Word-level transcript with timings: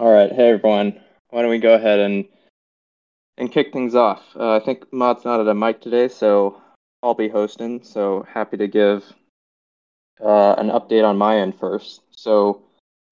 All 0.00 0.12
right, 0.12 0.30
hey 0.30 0.50
everyone. 0.50 1.00
Why 1.30 1.42
don't 1.42 1.50
we 1.50 1.58
go 1.58 1.74
ahead 1.74 1.98
and 1.98 2.24
and 3.36 3.50
kick 3.50 3.72
things 3.72 3.96
off? 3.96 4.22
Uh, 4.36 4.54
I 4.54 4.60
think 4.60 4.84
Mod's 4.92 5.24
not 5.24 5.40
at 5.40 5.48
a 5.48 5.54
mic 5.54 5.80
today, 5.80 6.06
so 6.06 6.62
I'll 7.02 7.14
be 7.14 7.28
hosting. 7.28 7.82
So 7.82 8.24
happy 8.32 8.56
to 8.58 8.68
give 8.68 9.02
uh, 10.24 10.52
an 10.52 10.68
update 10.68 11.04
on 11.04 11.18
my 11.18 11.38
end 11.38 11.58
first. 11.58 12.02
So 12.12 12.62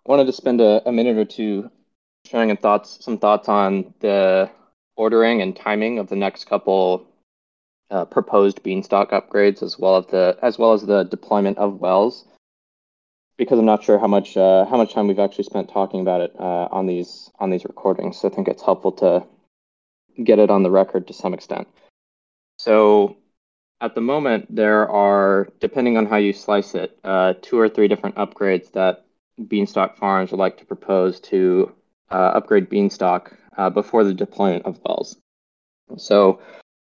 wanted 0.04 0.26
to 0.26 0.32
spend 0.32 0.60
a, 0.60 0.80
a 0.88 0.92
minute 0.92 1.16
or 1.16 1.24
two 1.24 1.72
sharing 2.24 2.50
and 2.50 2.60
thoughts, 2.60 3.04
some 3.04 3.18
thoughts 3.18 3.48
on 3.48 3.92
the 3.98 4.48
ordering 4.96 5.42
and 5.42 5.56
timing 5.56 5.98
of 5.98 6.08
the 6.08 6.14
next 6.14 6.44
couple 6.44 7.04
uh, 7.90 8.04
proposed 8.04 8.62
Beanstalk 8.62 9.10
upgrades, 9.10 9.60
as 9.60 9.76
well 9.76 9.96
as 9.96 10.06
the 10.06 10.38
as 10.40 10.56
well 10.56 10.72
as 10.72 10.86
the 10.86 11.02
deployment 11.02 11.58
of 11.58 11.80
wells 11.80 12.26
because 13.36 13.58
I'm 13.58 13.66
not 13.66 13.84
sure 13.84 13.98
how 13.98 14.06
much 14.06 14.36
uh, 14.36 14.64
how 14.66 14.76
much 14.76 14.94
time 14.94 15.08
we've 15.08 15.18
actually 15.18 15.44
spent 15.44 15.68
talking 15.68 16.00
about 16.00 16.20
it 16.20 16.32
uh, 16.38 16.68
on 16.70 16.86
these 16.86 17.30
on 17.38 17.50
these 17.50 17.64
recordings. 17.64 18.18
So 18.18 18.28
I 18.28 18.34
think 18.34 18.48
it's 18.48 18.62
helpful 18.62 18.92
to 18.92 19.26
get 20.22 20.38
it 20.38 20.50
on 20.50 20.62
the 20.62 20.70
record 20.70 21.06
to 21.08 21.12
some 21.12 21.34
extent. 21.34 21.68
So 22.58 23.16
at 23.80 23.94
the 23.94 24.00
moment, 24.00 24.54
there 24.54 24.88
are, 24.88 25.48
depending 25.60 25.96
on 25.98 26.06
how 26.06 26.16
you 26.16 26.32
slice 26.32 26.74
it, 26.74 26.98
uh, 27.04 27.34
two 27.42 27.58
or 27.58 27.68
three 27.68 27.88
different 27.88 28.16
upgrades 28.16 28.72
that 28.72 29.04
Beanstalk 29.46 29.98
Farms 29.98 30.30
would 30.30 30.40
like 30.40 30.56
to 30.58 30.64
propose 30.64 31.20
to 31.20 31.74
uh, 32.10 32.32
upgrade 32.34 32.70
Beanstalk 32.70 33.36
uh, 33.56 33.68
before 33.68 34.04
the 34.04 34.14
deployment 34.14 34.64
of 34.64 34.80
wells. 34.84 35.16
So 35.98 36.40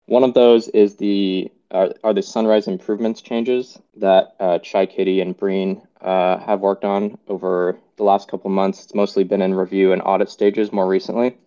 one 0.05 0.23
of 0.23 0.33
those 0.33 0.67
is 0.67 0.97
the 0.97 1.51
are, 1.73 1.93
are 2.03 2.13
the 2.13 2.21
sunrise 2.21 2.67
improvements 2.67 3.21
changes 3.21 3.79
that 3.97 4.35
uh, 4.39 4.59
Chai 4.59 4.85
Kitty 4.85 5.19
and 5.21 5.37
Brean 5.37 5.85
uh, 6.01 6.37
have 6.37 6.61
worked 6.61 6.85
on 6.85 7.17
over 7.27 7.77
the 7.97 8.03
last 8.03 8.29
couple 8.29 8.49
months. 8.51 8.83
It's 8.83 8.93
mostly 8.93 9.23
been 9.23 9.41
in 9.41 9.55
review 9.55 9.91
and 9.91 10.01
audit 10.05 10.29
stages 10.29 10.71
more 10.71 10.87
recently. 10.87 11.37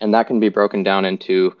And 0.00 0.14
that 0.14 0.26
can 0.26 0.38
be 0.38 0.50
broken 0.50 0.82
down 0.82 1.04
into 1.04 1.56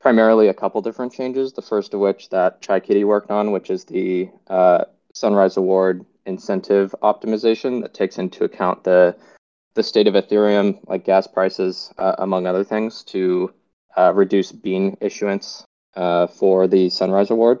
primarily 0.00 0.48
a 0.48 0.54
couple 0.54 0.80
different 0.80 1.12
changes. 1.12 1.52
The 1.52 1.62
first 1.62 1.92
of 1.92 2.00
which 2.00 2.30
that 2.30 2.62
Chai 2.62 2.80
Kitty 2.80 3.04
worked 3.04 3.30
on, 3.30 3.50
which 3.50 3.68
is 3.68 3.84
the 3.84 4.30
uh, 4.46 4.84
Sunrise 5.12 5.56
Award 5.56 6.06
incentive 6.26 6.94
optimization 7.02 7.82
that 7.82 7.94
takes 7.94 8.18
into 8.18 8.44
account 8.44 8.84
the 8.84 9.16
the 9.74 9.82
state 9.82 10.06
of 10.06 10.14
Ethereum, 10.14 10.78
like 10.86 11.04
gas 11.04 11.26
prices, 11.26 11.92
uh, 11.98 12.14
among 12.18 12.46
other 12.46 12.62
things, 12.62 13.02
to 13.02 13.52
uh, 13.96 14.12
reduce 14.14 14.52
bean 14.52 14.96
issuance 15.00 15.64
uh, 15.96 16.26
for 16.26 16.66
the 16.66 16.88
Sunrise 16.90 17.30
Award. 17.30 17.60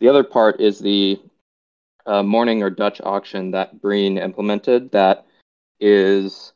The 0.00 0.08
other 0.08 0.24
part 0.24 0.60
is 0.60 0.78
the 0.78 1.20
uh, 2.06 2.22
morning 2.22 2.62
or 2.62 2.70
Dutch 2.70 3.00
auction 3.02 3.50
that 3.52 3.80
Brean 3.80 4.22
implemented 4.22 4.90
that 4.92 5.26
is 5.80 6.52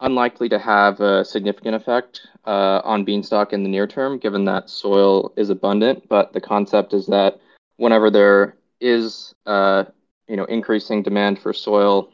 unlikely 0.00 0.48
to 0.48 0.58
have 0.58 1.00
a 1.00 1.24
significant 1.24 1.76
effect 1.76 2.22
uh, 2.44 2.80
on 2.84 3.04
beanstalk 3.04 3.52
in 3.52 3.62
the 3.62 3.68
near 3.68 3.86
term, 3.86 4.18
given 4.18 4.44
that 4.46 4.68
soil 4.68 5.32
is 5.36 5.50
abundant. 5.50 6.08
But 6.08 6.32
the 6.32 6.40
concept 6.40 6.92
is 6.92 7.06
that 7.06 7.40
whenever 7.76 8.10
there 8.10 8.56
is, 8.80 9.34
uh, 9.46 9.84
you 10.26 10.36
know, 10.36 10.44
increasing 10.46 11.02
demand 11.02 11.38
for 11.38 11.52
soil 11.52 12.10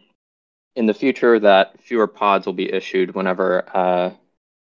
in 0.76 0.86
the 0.86 0.94
future, 0.94 1.40
that 1.40 1.80
fewer 1.80 2.06
pods 2.06 2.44
will 2.44 2.52
be 2.52 2.70
issued 2.72 3.14
whenever 3.14 3.64
uh, 3.74 4.10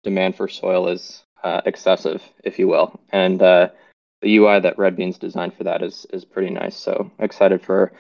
demand 0.04 0.36
for 0.36 0.48
soil 0.48 0.88
is 0.88 1.24
uh, 1.44 1.62
excessive, 1.66 2.24
if 2.44 2.60
you 2.60 2.68
will. 2.68 3.00
And 3.12 3.42
uh, 3.42 3.70
the 4.22 4.38
UI 4.38 4.60
that 4.60 4.78
Red 4.78 4.96
Beans 4.96 5.18
designed 5.18 5.54
for 5.56 5.66
that 5.66 5.84
is 5.84 6.06
is 6.12 6.26
pretty 6.26 6.50
nice. 6.50 6.76
So 6.76 7.12
excited 7.20 7.62
for 7.62 7.92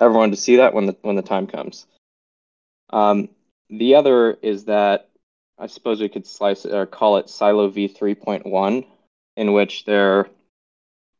everyone 0.00 0.30
to 0.30 0.36
see 0.36 0.56
that 0.56 0.74
when 0.74 0.86
the 0.86 0.96
when 1.02 1.16
the 1.16 1.22
time 1.22 1.46
comes. 1.46 1.86
Um, 2.90 3.28
the 3.68 3.96
other 3.96 4.32
is 4.42 4.64
that 4.66 5.08
I 5.58 5.66
suppose 5.66 6.00
we 6.00 6.08
could 6.08 6.26
slice 6.26 6.64
it 6.64 6.72
or 6.72 6.86
call 6.86 7.16
it 7.16 7.30
Silo 7.30 7.68
V 7.68 7.88
3.1, 7.88 8.86
in 9.36 9.52
which 9.52 9.84
there 9.84 10.28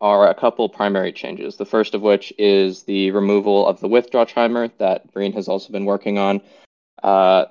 are 0.01 0.29
a 0.29 0.35
couple 0.35 0.69
primary 0.69 1.13
changes. 1.13 1.56
The 1.56 1.65
first 1.65 1.95
of 1.95 2.03
which 2.03 2.33
is 2.39 2.83
the 2.83 3.11
removal 3.12 3.67
of 3.67 3.81
the 3.81 3.89
withdraw 3.89 4.25
timer 4.25 4.69
that 4.79 5.12
Brean 5.12 5.34
has 5.34 5.49
also 5.49 5.73
been 5.73 5.87
working 5.87 6.19
on. 6.19 6.43
Uh, 7.03 7.47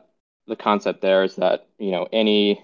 the 0.47 0.55
concept 0.55 1.01
there 1.01 1.23
is 1.23 1.35
that 1.37 1.67
you 1.79 1.91
know 1.91 2.07
any 2.13 2.63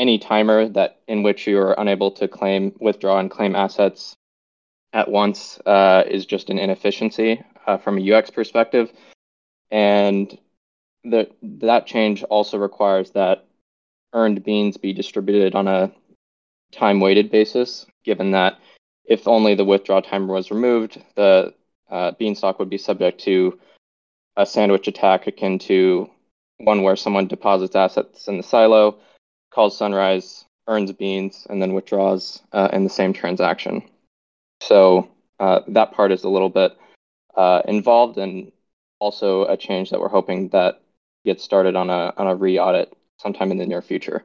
any 0.00 0.18
timer 0.18 0.66
that 0.66 0.98
in 1.06 1.22
which 1.22 1.46
you 1.46 1.58
are 1.58 1.74
unable 1.78 2.10
to 2.10 2.26
claim, 2.26 2.74
withdraw, 2.80 3.18
and 3.18 3.30
claim 3.30 3.54
assets 3.54 4.16
at 4.94 5.10
once 5.10 5.60
uh, 5.66 6.02
is 6.08 6.24
just 6.24 6.48
an 6.48 6.58
inefficiency 6.58 7.42
uh, 7.66 7.76
from 7.76 7.98
a 7.98 8.12
UX 8.12 8.30
perspective. 8.30 8.90
And 9.70 10.36
the, 11.04 11.30
that 11.42 11.86
change 11.86 12.22
also 12.24 12.56
requires 12.56 13.10
that 13.10 13.44
earned 14.14 14.42
beans 14.42 14.78
be 14.78 14.94
distributed 14.94 15.54
on 15.54 15.68
a 15.68 15.92
time 16.72 16.98
weighted 17.00 17.30
basis, 17.30 17.84
given 18.02 18.30
that 18.30 18.58
if 19.04 19.28
only 19.28 19.54
the 19.54 19.66
withdraw 19.66 20.00
timer 20.00 20.32
was 20.32 20.50
removed, 20.50 21.02
the 21.14 21.52
uh, 21.90 22.12
beanstalk 22.12 22.58
would 22.58 22.70
be 22.70 22.78
subject 22.78 23.20
to 23.20 23.58
a 24.36 24.46
sandwich 24.46 24.88
attack 24.88 25.26
akin 25.26 25.58
to 25.58 26.08
one 26.56 26.82
where 26.82 26.96
someone 26.96 27.26
deposits 27.26 27.76
assets 27.76 28.28
in 28.28 28.38
the 28.38 28.42
silo, 28.42 28.98
calls 29.50 29.76
Sunrise, 29.76 30.44
earns 30.68 30.92
beans, 30.92 31.46
and 31.50 31.60
then 31.60 31.74
withdraws 31.74 32.42
uh, 32.52 32.68
in 32.72 32.84
the 32.84 32.90
same 32.90 33.12
transaction. 33.12 33.82
So 34.62 35.10
uh, 35.38 35.60
that 35.68 35.92
part 35.92 36.12
is 36.12 36.24
a 36.24 36.28
little 36.28 36.48
bit 36.48 36.76
uh, 37.36 37.62
involved 37.66 38.18
and 38.18 38.52
also 38.98 39.46
a 39.46 39.56
change 39.56 39.90
that 39.90 40.00
we're 40.00 40.08
hoping 40.08 40.48
that 40.50 40.80
gets 41.24 41.42
started 41.42 41.76
on 41.76 41.90
a 41.90 42.12
on 42.16 42.26
a 42.26 42.34
re-audit 42.34 42.92
sometime 43.18 43.50
in 43.50 43.58
the 43.58 43.66
near 43.66 43.82
future. 43.82 44.22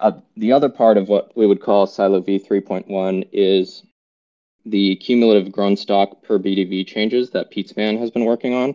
Uh, 0.00 0.12
the 0.36 0.52
other 0.52 0.68
part 0.68 0.96
of 0.96 1.08
what 1.08 1.36
we 1.36 1.46
would 1.46 1.60
call 1.60 1.86
Silo 1.86 2.20
V 2.20 2.38
3.1 2.38 3.28
is 3.32 3.84
the 4.64 4.96
cumulative 4.96 5.52
grown 5.52 5.76
Stalk 5.76 6.22
per 6.22 6.38
BDV 6.38 6.86
changes 6.86 7.30
that 7.30 7.52
Pizzaman 7.52 7.98
has 7.98 8.10
been 8.10 8.24
working 8.24 8.54
on. 8.54 8.74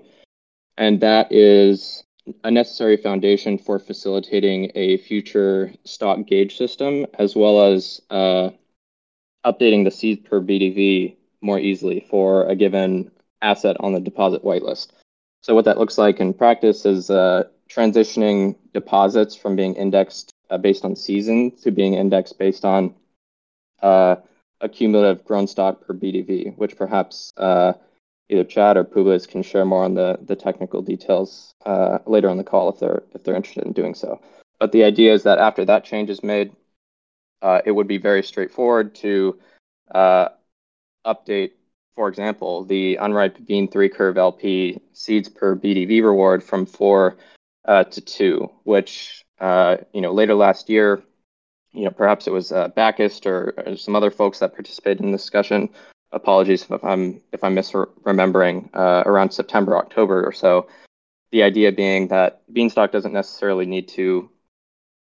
And 0.78 1.01
that 1.01 1.31
is 1.31 2.03
a 2.44 2.52
necessary 2.52 2.98
foundation 2.98 3.58
for 3.58 3.80
facilitating 3.80 4.72
a 4.76 4.98
future 4.98 5.74
Stalk 5.84 6.26
gauge 6.28 6.58
system, 6.58 7.06
as 7.18 7.36
well 7.36 7.74
as 7.74 8.02
uh, 8.10 8.50
updating 9.46 9.84
the 9.84 9.92
seed 9.92 10.26
per 10.26 10.42
BDV 10.42 11.16
more 11.42 11.60
easily 11.60 12.06
for 12.10 12.48
a 12.48 12.56
given 12.56 13.12
asset 13.42 13.78
on 13.80 13.94
the 13.94 14.00
deposit 14.00 14.44
whitelist. 14.44 14.88
So 15.42 15.56
what 15.56 15.66
that 15.66 15.78
looks 15.78 15.98
like 15.98 16.20
in 16.20 16.34
practice 16.34 16.86
is 16.86 17.10
uh, 17.10 17.44
transitioning 17.70 18.56
deposits 18.74 19.36
from 19.36 19.56
being 19.56 19.76
indexed 19.76 20.32
uh, 20.50 20.58
based 20.58 20.84
on 20.84 20.96
season 20.96 21.52
to 21.58 21.72
being 21.72 21.94
indexed 21.94 22.38
based 22.40 22.66
on 22.66 22.96
uh, 23.82 24.16
a 24.62 24.70
cumulative 24.70 25.24
grown 25.26 25.48
Stalk 25.48 25.86
per 25.86 25.94
BDV, 25.94 26.58
which 26.58 26.76
perhaps 26.76 27.32
uh, 27.38 27.74
either 28.30 28.44
Chad 28.44 28.78
or 28.78 28.84
Publius 28.84 29.26
can 29.26 29.44
share 29.44 29.66
more 29.66 29.84
on 29.84 29.94
the 29.94 30.18
the 30.22 30.36
technical 30.36 30.82
details 30.82 31.54
uh, 31.66 32.00
later 32.06 32.30
on 32.30 32.38
the 32.38 32.44
call 32.44 32.70
if 32.70 32.80
they're 32.80 33.04
if 33.14 33.24
they're 33.24 33.36
interested 33.36 33.66
in 33.66 33.74
doing 33.74 33.94
so. 33.94 34.22
But 34.60 34.72
the 34.72 34.84
idea 34.84 35.14
is 35.14 35.24
that 35.24 35.40
after 35.40 35.66
that 35.66 35.84
change 35.86 36.10
is 36.10 36.24
made, 36.24 36.52
uh, 37.42 37.62
it 37.66 37.72
would 37.72 37.88
be 37.88 37.98
very 37.98 38.24
straightforward 38.24 38.96
to 38.96 39.40
uh, 39.94 40.30
update, 41.06 41.52
for 41.96 42.08
example, 42.10 42.66
the 42.66 42.96
unripe 42.96 43.46
bean 43.46 43.68
three 43.68 43.90
curve 43.90 44.18
LP 44.18 44.82
seeds 44.94 45.30
per 45.30 45.56
BDV 45.56 46.04
reward 46.04 46.44
from 46.44 46.66
four 46.66 47.18
uh, 47.66 47.84
to 47.86 48.02
two, 48.02 48.50
which 48.64 49.24
uh, 49.40 49.78
you 49.94 50.02
know 50.02 50.14
later 50.14 50.36
last 50.36 50.70
year. 50.70 51.04
You 51.74 51.84
know, 51.84 51.92
perhaps 51.92 52.26
it 52.26 52.32
was 52.32 52.52
uh, 52.52 52.70
Bacchus 52.70 53.24
or, 53.26 53.54
or 53.58 53.76
some 53.76 53.96
other 53.96 54.09
folks 54.09 54.40
that 54.40 54.56
participated 54.56 55.02
in 55.02 55.12
the 55.12 55.18
discussion 55.18 55.70
apologies 56.12 56.66
if 56.69 56.84
I'm 56.84 57.22
if 57.31 57.44
I'm 57.44 57.56
misremembering 57.56 58.69
uh, 58.73 59.03
around 59.06 59.31
September 59.31 59.78
October 59.78 60.25
or 60.25 60.31
so. 60.31 60.68
The 61.31 61.44
idea 61.44 61.72
being 61.72 62.07
that 62.07 62.41
Beanstalk 62.51 62.91
doesn't 62.91 63.12
necessarily 63.12 63.66
need 63.66 63.90
to 63.90 64.29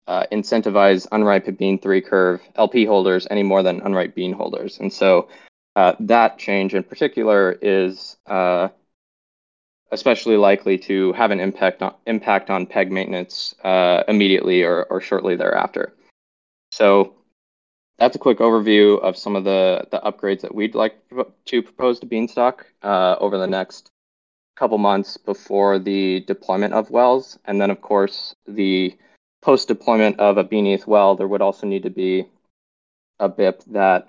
uh, 0.05 0.25
incentivize 0.31 1.07
unripe 1.11 1.57
bean 1.57 1.79
three 1.79 2.01
curve 2.01 2.41
LP 2.55 2.85
holders 2.85 3.27
any 3.31 3.43
more 3.43 3.63
than 3.63 3.81
unripe 3.81 4.13
bean 4.13 4.33
holders, 4.33 4.79
and 4.79 4.93
so 4.93 5.29
uh, 5.75 5.93
that 5.99 6.37
change 6.37 6.75
in 6.75 6.83
particular 6.83 7.57
is 7.61 8.17
uh, 8.27 8.69
especially 9.91 10.37
likely 10.37 10.77
to 10.77 11.13
have 11.13 11.31
an 11.31 11.39
impact 11.39 11.81
on 11.81 11.93
impact 12.05 12.49
on 12.49 12.65
peg 12.65 12.91
maintenance 12.91 13.55
uh, 13.63 14.03
immediately 14.07 14.63
or, 14.63 14.83
or 14.85 14.99
shortly 14.99 15.35
thereafter. 15.35 15.93
So 16.71 17.15
that's 17.99 18.15
a 18.15 18.19
quick 18.19 18.39
overview 18.39 18.99
of 19.01 19.17
some 19.17 19.35
of 19.35 19.43
the, 19.43 19.87
the 19.91 19.99
upgrades 19.99 20.41
that 20.41 20.53
we'd 20.53 20.75
like 20.75 20.95
to 21.45 21.61
propose 21.61 21.99
to 21.99 22.05
Beanstalk 22.05 22.65
uh, 22.81 23.15
over 23.19 23.37
the 23.37 23.47
next 23.47 23.91
couple 24.55 24.77
months 24.77 25.17
before 25.17 25.79
the 25.79 26.21
deployment 26.21 26.73
of 26.73 26.89
wells. 26.89 27.37
And 27.45 27.59
then, 27.59 27.71
of 27.71 27.81
course, 27.81 28.35
the 28.47 28.95
post 29.41 29.67
deployment 29.67 30.19
of 30.19 30.37
a 30.37 30.43
Beaneth 30.43 30.87
well, 30.87 31.15
there 31.15 31.27
would 31.27 31.41
also 31.41 31.67
need 31.67 31.83
to 31.83 31.89
be 31.89 32.25
a 33.19 33.29
BIP 33.29 33.63
that 33.73 34.07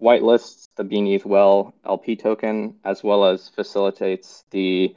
whitelists 0.00 0.68
the 0.76 0.84
Beaneth 0.84 1.24
well 1.24 1.74
LP 1.84 2.16
token 2.16 2.74
as 2.84 3.02
well 3.02 3.24
as 3.24 3.48
facilitates 3.48 4.44
the 4.50 4.94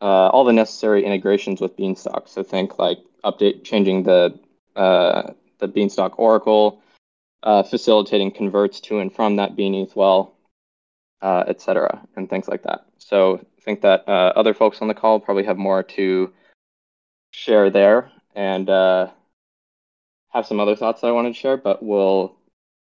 uh, 0.00 0.28
all 0.28 0.44
the 0.44 0.52
necessary 0.52 1.04
integrations 1.04 1.60
with 1.60 1.76
Beanstalk. 1.76 2.28
So 2.28 2.42
think 2.42 2.78
like 2.78 2.98
update, 3.24 3.64
changing 3.64 4.02
the 4.02 4.38
uh, 4.76 5.32
the 5.58 5.68
Beanstalk 5.68 6.18
Oracle, 6.18 6.82
uh, 7.44 7.62
facilitating 7.62 8.30
converts 8.30 8.80
to 8.80 8.98
and 8.98 9.14
from 9.14 9.36
that 9.36 9.54
Beaneth 9.54 9.94
well, 9.94 10.34
uh, 11.20 11.44
etc., 11.46 12.02
and 12.16 12.28
things 12.28 12.48
like 12.48 12.62
that. 12.62 12.86
So 12.98 13.36
I 13.36 13.60
think 13.60 13.82
that 13.82 14.08
uh, 14.08 14.32
other 14.34 14.54
folks 14.54 14.80
on 14.80 14.88
the 14.88 14.94
call 14.94 15.20
probably 15.20 15.44
have 15.44 15.58
more 15.58 15.82
to 15.82 16.32
share 17.30 17.68
there 17.68 18.10
and 18.34 18.68
uh, 18.70 19.10
have 20.30 20.46
some 20.46 20.58
other 20.58 20.74
thoughts 20.74 21.02
that 21.02 21.08
I 21.08 21.12
wanted 21.12 21.34
to 21.34 21.38
share, 21.40 21.58
but 21.58 21.82
we'll 21.82 22.34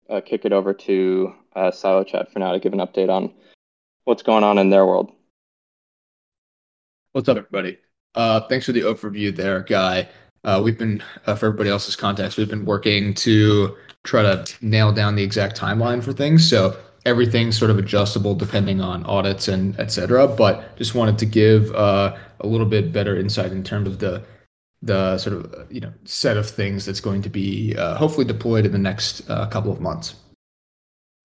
uh, 0.10 0.22
kick 0.22 0.46
it 0.46 0.54
over 0.54 0.74
to 0.74 1.36
uh, 1.56 1.72
Silo 1.72 2.06
Chad 2.06 2.30
for 2.30 2.40
now 2.40 2.54
to 2.54 2.60
give 2.60 2.74
an 2.74 2.80
update 2.80 3.10
on 3.10 3.34
what's 4.06 4.24
going 4.24 4.46
on 4.46 4.58
in 4.58 4.70
their 4.70 4.86
world. 4.86 5.12
What's 7.12 7.28
up, 7.28 7.38
everybody? 7.38 7.78
Thanks 8.16 8.66
for 8.66 8.72
the 8.72 8.82
overview 8.82 9.36
there, 9.36 9.62
Guy. 9.62 10.08
We've 10.62 10.78
been, 10.78 11.04
for 11.26 11.32
everybody 11.32 11.70
else's 11.70 11.96
context, 11.96 12.38
we've 12.38 12.50
been 12.50 12.66
working 12.66 13.14
to 13.16 13.76
try 14.06 14.22
to 14.22 14.46
nail 14.62 14.92
down 14.94 15.16
the 15.16 15.24
exact 15.24 15.60
timeline 15.60 16.02
for 16.02 16.14
things. 16.14 16.48
So 16.50 16.78
everything's 17.06 17.58
sort 17.58 17.72
of 17.72 17.78
adjustable 17.78 18.36
depending 18.36 18.82
on 18.82 19.06
audits 19.06 19.48
and 19.48 19.78
et 19.80 19.92
cetera. 19.92 20.28
But 20.28 20.78
just 20.78 20.96
wanted 20.96 21.18
to 21.20 21.26
give 21.26 21.74
uh, 21.76 22.16
a 22.40 22.48
little 22.48 22.66
bit 22.66 22.94
better 22.94 23.18
insight 23.18 23.52
in 23.52 23.64
terms 23.64 23.88
of 23.88 24.00
the 24.00 24.24
the 24.82 25.18
sort 25.18 25.36
of 25.36 25.72
you 25.72 25.82
know 25.82 25.92
set 26.06 26.38
of 26.38 26.48
things 26.50 26.86
that's 26.86 27.02
going 27.02 27.22
to 27.24 27.30
be 27.30 27.76
uh, 27.78 27.96
hopefully 27.96 28.26
deployed 28.26 28.66
in 28.66 28.72
the 28.72 28.78
next 28.78 29.28
uh, 29.30 29.46
couple 29.48 29.72
of 29.72 29.82
months. 29.82 30.16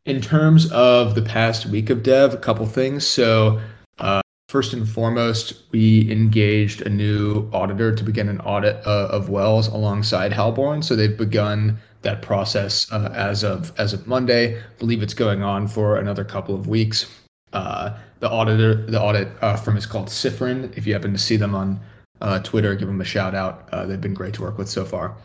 In 0.07 0.21
terms 0.23 0.71
of 0.73 1.15
the 1.15 1.23
past 1.23 1.67
week 1.67 1.91
of 1.91 2.03
dev, 2.03 2.33
a 2.33 2.39
couple 2.39 2.65
things. 2.67 3.07
So 3.07 3.61
uh, 3.99 4.23
first 4.49 4.73
and 4.73 4.89
foremost, 4.89 5.63
we 5.73 6.11
engaged 6.11 6.81
a 6.83 6.89
new 6.89 7.51
auditor 7.53 7.95
to 7.95 8.03
begin 8.03 8.29
an 8.31 8.41
audit 8.41 8.77
uh, 8.87 9.09
of 9.11 9.29
wells 9.29 9.69
alongside 9.69 10.33
Halborn. 10.33 10.83
So 10.83 10.97
they've 10.97 11.17
begun 11.17 11.79
that 12.03 12.23
process 12.23 12.91
uh, 12.93 13.13
as 13.15 13.45
of 13.45 13.73
as 13.79 13.93
of 13.93 14.07
Monday. 14.07 14.59
I 14.59 14.63
believe 14.79 15.03
it's 15.03 15.15
going 15.15 15.43
on 15.43 15.69
for 15.69 15.99
another 15.99 16.25
couple 16.25 16.55
of 16.55 16.67
weeks. 16.67 17.07
Uh, 17.53 17.97
the 18.21 18.31
auditor, 18.31 18.87
the 18.87 19.01
audit 19.01 19.29
firm 19.61 19.77
is 19.77 19.87
called 19.87 20.09
Cyfrin. 20.09 20.77
If 20.77 20.87
you 20.87 20.93
happen 20.93 21.13
to 21.13 21.19
see 21.19 21.37
them 21.37 21.55
on 21.55 21.81
uh, 22.21 22.39
Twitter, 22.41 22.75
give 22.75 22.89
them 22.89 23.01
a 23.01 23.05
shout 23.05 23.35
out. 23.35 23.69
Uh, 23.73 23.87
they've 23.87 24.01
been 24.01 24.15
great 24.15 24.35
to 24.35 24.43
work 24.43 24.59
with 24.59 24.69
so 24.69 24.85
far. 24.85 25.17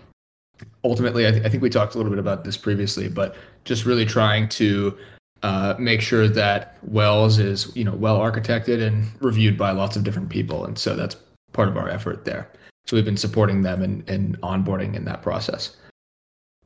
Ultimately, 0.83 1.27
I, 1.27 1.31
th- 1.31 1.45
I, 1.45 1.50
think 1.50 1.62
we 1.62 1.69
talked 1.69 1.95
a 1.95 1.98
little 1.98 2.10
bit 2.10 2.19
about 2.19 2.45
this 2.45 2.56
previously, 2.56 3.10
but 3.10 3.36
just 3.66 3.86
really 3.86 4.06
trying 4.06 4.48
to 4.50 4.98
uh, 5.44 5.75
make 5.77 6.00
sure 6.01 6.30
that 6.30 6.77
Wells 6.83 7.38
is 7.38 7.75
you 7.75 7.83
know 7.83 7.94
well 7.94 8.19
architected 8.19 8.81
and 8.81 9.06
reviewed 9.22 9.57
by 9.57 9.72
lots 9.72 9.98
of 9.98 10.04
different 10.04 10.30
people, 10.30 10.66
and 10.66 10.80
so 10.80 10.95
that's 10.95 11.18
part 11.51 11.68
of 11.68 11.77
our 11.77 11.89
effort 11.89 12.24
there. 12.24 12.50
So 12.86 12.95
we've 12.95 13.06
been 13.06 13.18
supporting 13.18 13.63
them 13.63 13.81
and 13.81 14.07
in 14.10 14.38
onboarding 14.44 14.95
in 14.95 15.06
that 15.06 15.22
process. 15.22 15.75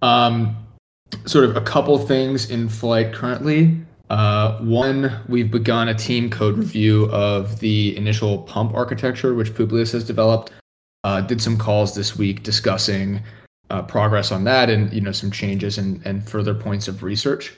Um, 0.01 0.55
sort 1.25 1.45
of 1.45 1.55
a 1.55 1.61
couple 1.61 1.97
things 1.97 2.49
in 2.49 2.69
flight 2.69 3.13
currently. 3.13 3.79
Uh, 4.09 4.57
one, 4.59 5.19
we've 5.27 5.51
begun 5.51 5.89
a 5.89 5.93
team 5.93 6.29
code 6.29 6.57
review 6.57 7.05
of 7.11 7.59
the 7.59 7.95
initial 7.95 8.39
pump 8.39 8.73
architecture, 8.73 9.35
which 9.35 9.53
Publius 9.53 9.91
has 9.91 10.03
developed. 10.03 10.51
Uh, 11.03 11.21
did 11.21 11.41
some 11.41 11.57
calls 11.57 11.95
this 11.95 12.17
week 12.17 12.43
discussing 12.43 13.21
uh, 13.69 13.81
progress 13.83 14.31
on 14.31 14.43
that 14.43 14.69
and 14.69 14.91
you 14.91 14.99
know 14.99 15.11
some 15.11 15.31
changes 15.31 15.77
and, 15.77 16.05
and 16.05 16.27
further 16.27 16.53
points 16.53 16.87
of 16.87 17.03
research. 17.03 17.53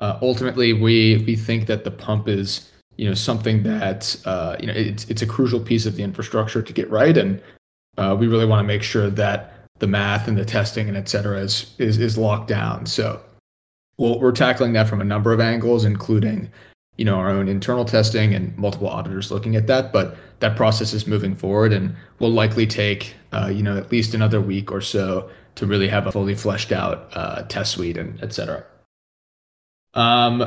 Uh, 0.00 0.18
ultimately, 0.22 0.72
we 0.72 1.24
we 1.26 1.34
think 1.34 1.66
that 1.66 1.84
the 1.84 1.90
pump 1.90 2.28
is 2.28 2.70
you 2.96 3.08
know 3.08 3.14
something 3.14 3.62
that 3.62 4.16
uh, 4.24 4.56
you 4.60 4.66
know 4.66 4.72
it's 4.74 5.04
it's 5.06 5.22
a 5.22 5.26
crucial 5.26 5.58
piece 5.58 5.86
of 5.86 5.96
the 5.96 6.02
infrastructure 6.02 6.62
to 6.62 6.72
get 6.72 6.90
right, 6.90 7.16
and 7.16 7.40
uh, 7.96 8.14
we 8.18 8.26
really 8.26 8.46
want 8.46 8.60
to 8.60 8.66
make 8.66 8.82
sure 8.82 9.10
that 9.10 9.55
the 9.78 9.86
math 9.86 10.28
and 10.28 10.36
the 10.38 10.44
testing 10.44 10.88
and 10.88 10.96
et 10.96 11.08
cetera 11.08 11.38
is 11.38 11.74
is, 11.78 11.98
is 11.98 12.16
locked 12.16 12.48
down. 12.48 12.86
So 12.86 13.20
well, 13.98 14.20
we're 14.20 14.32
tackling 14.32 14.74
that 14.74 14.88
from 14.88 15.00
a 15.00 15.04
number 15.04 15.32
of 15.32 15.40
angles, 15.40 15.84
including, 15.84 16.50
you 16.96 17.04
know, 17.04 17.16
our 17.16 17.30
own 17.30 17.48
internal 17.48 17.84
testing 17.84 18.34
and 18.34 18.56
multiple 18.58 18.88
auditors 18.88 19.30
looking 19.30 19.56
at 19.56 19.66
that. 19.68 19.92
But 19.92 20.16
that 20.40 20.54
process 20.54 20.92
is 20.92 21.06
moving 21.06 21.34
forward 21.34 21.72
and 21.72 21.94
will 22.18 22.30
likely 22.30 22.66
take, 22.66 23.14
uh, 23.32 23.50
you 23.52 23.62
know, 23.62 23.76
at 23.76 23.90
least 23.90 24.12
another 24.12 24.40
week 24.40 24.70
or 24.70 24.82
so 24.82 25.30
to 25.54 25.66
really 25.66 25.88
have 25.88 26.06
a 26.06 26.12
fully 26.12 26.34
fleshed 26.34 26.72
out 26.72 27.08
uh, 27.14 27.42
test 27.44 27.72
suite 27.72 27.96
and 27.96 28.22
et 28.22 28.34
cetera. 28.34 28.64
Um, 29.94 30.46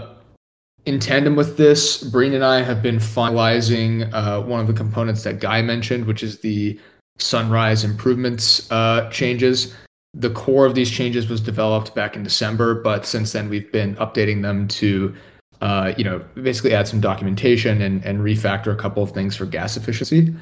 in 0.85 0.99
tandem 0.99 1.35
with 1.35 1.57
this, 1.57 2.03
Brean 2.03 2.35
and 2.35 2.45
I 2.45 2.61
have 2.61 2.83
been 2.83 2.97
finalizing 2.97 4.13
uh, 4.13 4.41
one 4.41 4.59
of 4.59 4.67
the 4.67 4.73
components 4.73 5.23
that 5.23 5.39
Guy 5.39 5.63
mentioned, 5.63 6.05
which 6.05 6.21
is 6.21 6.41
the 6.41 6.79
Sunrise 7.19 7.83
improvements 7.83 8.71
uh, 8.71 9.09
changes 9.09 9.75
the 10.13 10.29
core 10.29 10.65
of 10.65 10.75
these 10.75 10.89
changes 10.89 11.29
was 11.29 11.41
developed 11.41 11.93
back 11.93 12.15
in 12.15 12.23
December, 12.23 12.75
but 12.75 13.05
since 13.05 13.31
then 13.31 13.49
we've 13.49 13.71
been 13.71 13.95
updating 13.97 14.41
them 14.41 14.67
to, 14.67 15.13
uh, 15.61 15.93
you 15.97 16.03
know, 16.03 16.19
basically 16.41 16.73
add 16.73 16.87
some 16.87 16.99
documentation 16.99 17.81
and, 17.81 18.03
and 18.03 18.19
refactor 18.19 18.73
a 18.73 18.75
couple 18.75 19.03
of 19.03 19.11
things 19.11 19.35
for 19.35 19.45
gas 19.45 19.77
efficiency. 19.77 20.33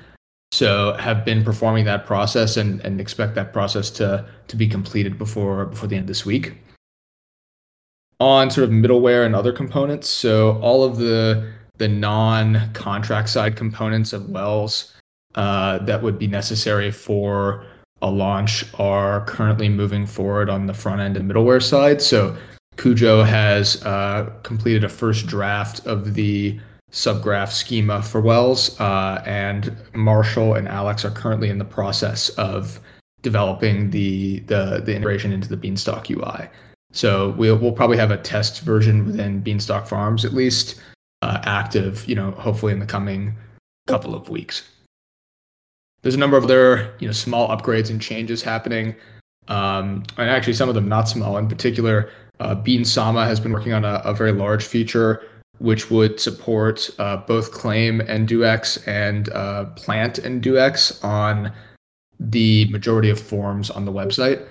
So 0.53 0.93
have 0.93 1.25
been 1.25 1.43
performing 1.43 1.83
that 1.85 2.05
process 2.05 2.55
and, 2.55 2.79
and 2.81 3.01
expect 3.01 3.35
that 3.35 3.51
process 3.51 3.89
to 3.91 4.25
to 4.47 4.55
be 4.55 4.67
completed 4.67 5.17
before 5.17 5.65
before 5.65 5.89
the 5.89 5.97
end 5.97 6.03
of 6.03 6.07
this 6.07 6.25
week. 6.25 6.53
On 8.21 8.49
sort 8.49 8.63
of 8.63 8.69
middleware 8.71 9.25
and 9.25 9.35
other 9.35 9.51
components, 9.51 10.07
so 10.07 10.57
all 10.61 10.85
of 10.85 10.97
the 10.97 11.51
the 11.77 11.89
non-contract 11.89 13.29
side 13.29 13.57
components 13.57 14.13
of 14.13 14.29
Wells 14.29 14.93
uh, 15.35 15.79
that 15.79 16.01
would 16.01 16.17
be 16.17 16.27
necessary 16.27 16.91
for 16.91 17.65
a 18.01 18.09
launch 18.09 18.65
are 18.79 19.25
currently 19.25 19.69
moving 19.69 20.05
forward 20.05 20.49
on 20.49 20.67
the 20.67 20.73
front 20.73 21.01
end 21.01 21.17
and 21.17 21.29
middleware 21.29 21.63
side. 21.63 22.01
So 22.01 22.37
Cujo 22.77 23.23
has 23.23 23.83
uh, 23.85 24.31
completed 24.43 24.83
a 24.83 24.89
first 24.89 25.25
draft 25.25 25.85
of 25.87 26.13
the 26.13 26.59
subgraph 26.91 27.51
schema 27.51 28.01
for 28.01 28.21
Wells, 28.21 28.79
uh, 28.79 29.21
and 29.25 29.75
Marshall 29.93 30.53
and 30.53 30.67
Alex 30.67 31.03
are 31.03 31.11
currently 31.11 31.49
in 31.49 31.57
the 31.57 31.65
process 31.65 32.29
of 32.29 32.79
developing 33.23 33.89
the 33.89 34.39
the, 34.41 34.81
the 34.85 34.95
integration 34.95 35.33
into 35.33 35.49
the 35.49 35.57
Beanstalk 35.57 36.09
UI. 36.09 36.49
So 36.93 37.31
we'll 37.31 37.57
we'll 37.57 37.73
probably 37.73 37.97
have 37.97 38.11
a 38.11 38.17
test 38.17 38.61
version 38.61 39.05
within 39.05 39.41
Beanstalk 39.41 39.87
Farms 39.87 40.23
at 40.23 40.33
least 40.33 40.79
uh, 41.23 41.41
active, 41.43 42.07
you 42.07 42.15
know, 42.15 42.31
hopefully 42.31 42.71
in 42.71 42.79
the 42.79 42.85
coming 42.85 43.35
couple 43.87 44.13
of 44.13 44.29
weeks 44.29 44.69
there's 46.01 46.15
a 46.15 46.19
number 46.19 46.37
of 46.37 46.43
other 46.43 46.93
you 46.99 47.07
know 47.07 47.13
small 47.13 47.49
upgrades 47.49 47.89
and 47.89 48.01
changes 48.01 48.41
happening, 48.41 48.95
um, 49.47 50.03
and 50.17 50.29
actually 50.29 50.53
some 50.53 50.69
of 50.69 50.75
them 50.75 50.87
not 50.87 51.09
small. 51.09 51.37
In 51.37 51.47
particular, 51.47 52.09
uh, 52.39 52.55
Bean 52.55 52.85
Sama 52.85 53.25
has 53.25 53.39
been 53.39 53.51
working 53.51 53.73
on 53.73 53.85
a, 53.85 54.01
a 54.05 54.13
very 54.13 54.31
large 54.31 54.65
feature 54.65 55.23
which 55.59 55.89
would 55.89 56.19
support 56.19 56.89
uh, 56.99 57.17
both 57.17 57.51
claim 57.51 58.01
and 58.01 58.27
Do 58.27 58.45
X 58.45 58.77
and 58.87 59.29
uh, 59.29 59.65
plant 59.75 60.19
and 60.19 60.41
Do 60.41 60.57
X 60.57 61.03
on 61.03 61.51
the 62.19 62.65
majority 62.65 63.09
of 63.09 63.19
forms 63.19 63.69
on 63.69 63.85
the 63.85 63.91
website. 63.91 64.45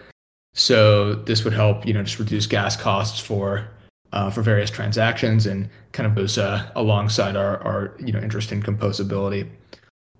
So 0.54 1.14
this 1.14 1.44
would 1.44 1.52
help, 1.52 1.86
you 1.86 1.92
know, 1.92 2.02
just 2.02 2.18
reduce 2.18 2.46
gas 2.46 2.76
costs 2.76 3.20
for 3.20 3.68
uh, 4.12 4.30
for 4.30 4.42
various 4.42 4.70
transactions 4.70 5.46
and 5.46 5.68
kind 5.92 6.06
of 6.06 6.14
goes 6.14 6.38
uh, 6.38 6.68
alongside 6.74 7.36
our, 7.36 7.58
our 7.62 7.94
you 7.98 8.12
know 8.12 8.20
interest 8.20 8.52
in 8.52 8.62
composability 8.62 9.48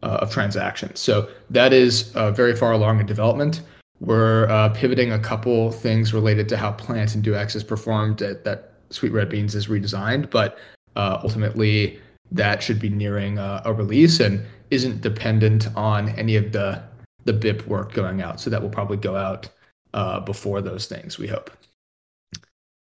uh, 0.03 0.19
of 0.21 0.31
transactions. 0.31 1.01
So 1.01 1.29
that 1.51 1.73
is 1.73 2.15
uh, 2.15 2.31
very 2.31 2.55
far 2.55 2.73
along 2.73 3.01
in 3.01 3.07
development. 3.07 3.63
We're 4.01 4.49
uh, 4.49 4.69
pivoting 4.71 5.13
a 5.13 5.19
couple 5.19 5.73
things 5.73 6.13
related 6.13 6.49
to 6.51 6.57
how 6.57 6.73
Plant 6.73 7.15
and 7.15 7.25
NDuX 7.25 7.57
is 7.57 7.65
performed 7.65 8.19
that, 8.19 8.45
that 8.45 8.75
Sweet 8.91 9.13
Red 9.13 9.29
Beans 9.29 9.55
is 9.55 9.69
redesigned, 9.69 10.31
but 10.31 10.59
uh, 10.97 11.19
ultimately 11.23 11.99
that 12.31 12.63
should 12.63 12.79
be 12.79 12.89
nearing 12.89 13.39
uh, 13.39 13.63
a 13.65 13.73
release 13.73 14.21
and 14.21 14.45
isn't 14.71 15.01
dependent 15.01 15.69
on 15.77 16.11
any 16.11 16.37
of 16.37 16.53
the 16.53 16.83
the 17.25 17.33
BIP 17.33 17.67
work 17.67 17.93
going 17.93 18.23
out. 18.23 18.41
So 18.41 18.51
that 18.51 18.63
will 18.63 18.69
probably 18.69 18.99
go 18.99 19.17
out 19.17 19.49
uh, 19.95 20.21
before 20.21 20.61
those 20.61 20.87
things. 20.87 21.19
We 21.19 21.27
hope. 21.27 21.51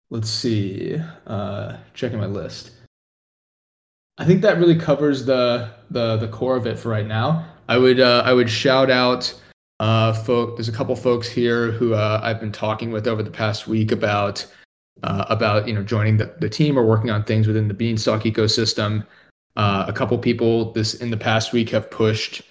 Let's 0.09 0.29
see. 0.29 0.97
checking 1.93 2.17
my 2.17 2.27
list. 2.27 2.71
I 4.17 4.25
think 4.25 4.41
that 4.41 4.57
really 4.57 4.75
covers 4.75 5.25
the 5.25 5.71
the 5.89 6.17
the 6.17 6.27
core 6.27 6.55
of 6.55 6.67
it 6.67 6.77
for 6.77 6.89
right 6.89 7.07
now. 7.07 7.45
I 7.67 7.77
would 7.77 7.99
uh, 7.99 8.23
I 8.25 8.33
would 8.33 8.49
shout 8.49 8.89
out 8.89 9.33
uh, 9.79 10.13
folk. 10.13 10.57
There's 10.57 10.69
a 10.69 10.73
couple 10.73 10.95
folks 10.95 11.29
here 11.29 11.71
who 11.71 11.93
uh, 11.93 12.19
I've 12.21 12.39
been 12.39 12.51
talking 12.51 12.91
with 12.91 13.07
over 13.07 13.23
the 13.23 13.31
past 13.31 13.67
week 13.67 13.91
about 13.91 14.45
uh, 15.03 15.25
about 15.29 15.67
you 15.67 15.73
know 15.73 15.83
joining 15.83 16.17
the, 16.17 16.33
the 16.39 16.49
team 16.49 16.77
or 16.77 16.85
working 16.85 17.09
on 17.09 17.23
things 17.23 17.47
within 17.47 17.67
the 17.67 17.73
Beanstalk 17.73 18.23
ecosystem. 18.23 19.05
Uh, 19.55 19.85
a 19.87 19.93
couple 19.93 20.17
people 20.17 20.71
this 20.73 20.93
in 20.93 21.11
the 21.11 21.17
past 21.17 21.51
week 21.51 21.69
have 21.69 21.89
pushed 21.89 22.41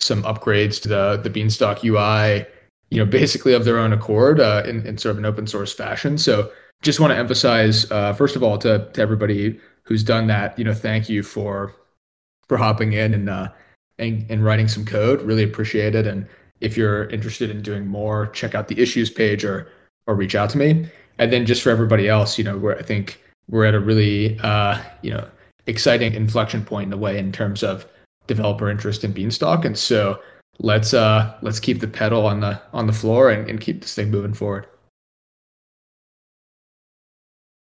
some 0.00 0.22
upgrades 0.22 0.80
to 0.82 0.88
the 0.88 1.20
the 1.22 1.30
Beanstalk 1.30 1.84
UI. 1.84 2.46
You 2.90 3.04
know, 3.04 3.04
basically 3.04 3.52
of 3.52 3.66
their 3.66 3.78
own 3.78 3.92
accord 3.92 4.40
uh, 4.40 4.62
in, 4.64 4.86
in 4.86 4.96
sort 4.96 5.10
of 5.10 5.18
an 5.18 5.26
open 5.26 5.46
source 5.46 5.74
fashion. 5.74 6.16
So 6.16 6.50
just 6.80 7.00
want 7.00 7.12
to 7.12 7.18
emphasize, 7.18 7.90
uh, 7.90 8.14
first 8.14 8.34
of 8.34 8.42
all, 8.42 8.56
to, 8.58 8.88
to 8.94 9.02
everybody 9.02 9.60
who's 9.88 10.04
done 10.04 10.26
that, 10.26 10.56
you 10.58 10.64
know, 10.64 10.74
thank 10.74 11.08
you 11.08 11.22
for 11.22 11.74
for 12.46 12.58
hopping 12.58 12.92
in 12.92 13.14
and 13.14 13.28
uh, 13.30 13.48
and, 13.98 14.24
and 14.30 14.44
writing 14.44 14.68
some 14.68 14.84
code. 14.84 15.22
Really 15.22 15.42
appreciate 15.42 15.94
it. 15.94 16.06
And 16.06 16.26
if 16.60 16.76
you're 16.76 17.08
interested 17.08 17.50
in 17.50 17.62
doing 17.62 17.86
more, 17.86 18.26
check 18.28 18.54
out 18.54 18.68
the 18.68 18.78
issues 18.78 19.10
page 19.10 19.44
or 19.44 19.68
or 20.06 20.14
reach 20.14 20.34
out 20.34 20.50
to 20.50 20.58
me. 20.58 20.88
And 21.18 21.32
then 21.32 21.46
just 21.46 21.62
for 21.62 21.70
everybody 21.70 22.08
else, 22.08 22.38
you 22.38 22.44
know, 22.44 22.56
where 22.56 22.78
I 22.78 22.82
think 22.82 23.20
we're 23.48 23.64
at 23.64 23.74
a 23.74 23.80
really 23.80 24.38
uh, 24.40 24.80
you 25.02 25.10
know 25.10 25.26
exciting 25.66 26.14
inflection 26.14 26.64
point 26.64 26.88
in 26.88 26.92
a 26.92 26.96
way 26.96 27.18
in 27.18 27.32
terms 27.32 27.62
of 27.62 27.86
developer 28.26 28.70
interest 28.70 29.04
in 29.04 29.12
Beanstalk. 29.12 29.64
And 29.64 29.76
so 29.76 30.20
let's 30.60 30.92
uh 30.92 31.34
let's 31.40 31.60
keep 31.60 31.80
the 31.80 31.88
pedal 31.88 32.26
on 32.26 32.40
the 32.40 32.60
on 32.72 32.86
the 32.86 32.92
floor 32.92 33.30
and, 33.30 33.48
and 33.48 33.60
keep 33.60 33.80
this 33.80 33.94
thing 33.94 34.10
moving 34.10 34.34
forward. 34.34 34.66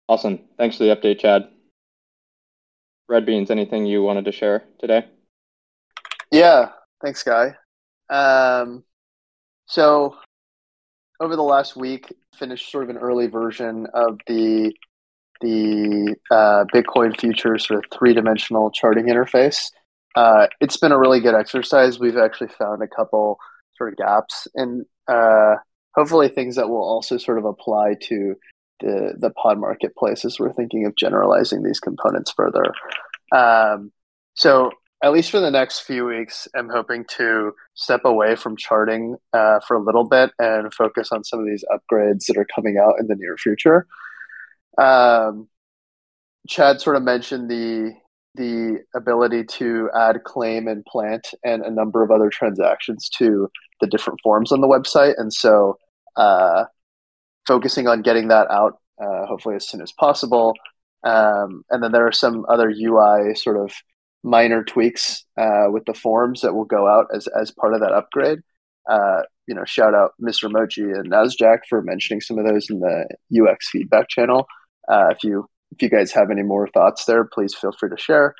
Awesome. 0.08 0.38
Thanks 0.56 0.76
for 0.76 0.84
the 0.84 0.94
update, 0.94 1.18
Chad. 1.18 1.55
Red 3.08 3.26
Beans, 3.26 3.50
anything 3.50 3.86
you 3.86 4.02
wanted 4.02 4.24
to 4.24 4.32
share 4.32 4.64
today? 4.80 5.06
Yeah, 6.30 6.70
thanks, 7.02 7.22
Guy. 7.22 7.54
Um, 8.10 8.84
so 9.66 10.16
over 11.20 11.36
the 11.36 11.42
last 11.42 11.76
week, 11.76 12.12
finished 12.36 12.70
sort 12.70 12.84
of 12.84 12.90
an 12.90 12.98
early 12.98 13.26
version 13.26 13.86
of 13.94 14.18
the 14.26 14.72
the 15.42 16.16
uh, 16.30 16.64
Bitcoin 16.74 17.18
futures 17.18 17.66
sort 17.66 17.84
of 17.84 17.90
three 17.96 18.14
dimensional 18.14 18.70
charting 18.70 19.06
interface. 19.06 19.70
Uh, 20.14 20.46
it's 20.60 20.78
been 20.78 20.92
a 20.92 20.98
really 20.98 21.20
good 21.20 21.34
exercise. 21.34 21.98
We've 21.98 22.16
actually 22.16 22.48
found 22.58 22.82
a 22.82 22.88
couple 22.88 23.38
sort 23.76 23.92
of 23.92 23.98
gaps 23.98 24.48
and 24.54 24.86
uh, 25.08 25.56
hopefully 25.94 26.28
things 26.28 26.56
that 26.56 26.70
will 26.70 26.82
also 26.82 27.18
sort 27.18 27.36
of 27.36 27.44
apply 27.44 27.96
to 28.04 28.34
the 28.80 29.14
the 29.18 29.30
pod 29.30 29.58
marketplaces. 29.58 30.38
We're 30.38 30.52
thinking 30.52 30.86
of 30.86 30.96
generalizing 30.96 31.62
these 31.62 31.80
components 31.80 32.32
further. 32.36 32.64
Um, 33.32 33.92
so 34.34 34.70
at 35.02 35.12
least 35.12 35.30
for 35.30 35.40
the 35.40 35.50
next 35.50 35.80
few 35.80 36.06
weeks, 36.06 36.48
I'm 36.54 36.70
hoping 36.70 37.04
to 37.16 37.52
step 37.74 38.02
away 38.04 38.34
from 38.34 38.56
charting 38.56 39.16
uh, 39.32 39.60
for 39.60 39.76
a 39.76 39.82
little 39.82 40.04
bit 40.04 40.30
and 40.38 40.72
focus 40.72 41.12
on 41.12 41.22
some 41.22 41.38
of 41.38 41.46
these 41.46 41.64
upgrades 41.70 42.26
that 42.26 42.38
are 42.38 42.46
coming 42.54 42.78
out 42.78 42.94
in 42.98 43.06
the 43.06 43.14
near 43.14 43.36
future. 43.36 43.86
Um, 44.78 45.48
Chad 46.48 46.80
sort 46.80 46.96
of 46.96 47.02
mentioned 47.02 47.50
the 47.50 47.94
the 48.34 48.84
ability 48.94 49.44
to 49.44 49.88
add 49.98 50.22
claim 50.24 50.68
and 50.68 50.84
plant 50.84 51.28
and 51.42 51.62
a 51.62 51.70
number 51.70 52.02
of 52.02 52.10
other 52.10 52.28
transactions 52.28 53.08
to 53.08 53.50
the 53.80 53.86
different 53.86 54.20
forms 54.22 54.52
on 54.52 54.60
the 54.60 54.66
website, 54.66 55.14
and 55.18 55.32
so 55.32 55.78
uh, 56.16 56.64
focusing 57.46 57.86
on 57.88 58.02
getting 58.02 58.28
that 58.28 58.50
out 58.50 58.78
uh, 59.00 59.26
hopefully 59.26 59.56
as 59.56 59.68
soon 59.68 59.80
as 59.80 59.92
possible. 59.92 60.54
Um, 61.04 61.64
and 61.70 61.82
then 61.82 61.92
there 61.92 62.06
are 62.06 62.12
some 62.12 62.46
other 62.48 62.70
UI 62.70 63.34
sort 63.34 63.56
of 63.56 63.72
minor 64.22 64.64
tweaks 64.64 65.24
uh, 65.38 65.66
with 65.68 65.84
the 65.84 65.94
forms 65.94 66.40
that 66.40 66.54
will 66.54 66.64
go 66.64 66.88
out 66.88 67.06
as 67.14 67.28
as 67.28 67.50
part 67.50 67.74
of 67.74 67.80
that 67.80 67.92
upgrade. 67.92 68.40
Uh, 68.90 69.22
you 69.46 69.54
know, 69.54 69.64
shout 69.64 69.94
out 69.94 70.12
Mr. 70.20 70.50
Mochi 70.50 70.82
and 70.82 71.10
Nasjack 71.10 71.60
for 71.68 71.82
mentioning 71.82 72.20
some 72.20 72.38
of 72.38 72.46
those 72.46 72.68
in 72.70 72.80
the 72.80 73.06
UX 73.32 73.70
feedback 73.70 74.08
channel. 74.08 74.46
Uh, 74.88 75.08
if 75.10 75.22
you 75.22 75.46
if 75.72 75.82
you 75.82 75.88
guys 75.88 76.12
have 76.12 76.30
any 76.30 76.42
more 76.42 76.68
thoughts 76.68 77.04
there, 77.04 77.24
please 77.24 77.54
feel 77.54 77.72
free 77.72 77.90
to 77.90 77.96
share. 77.96 78.34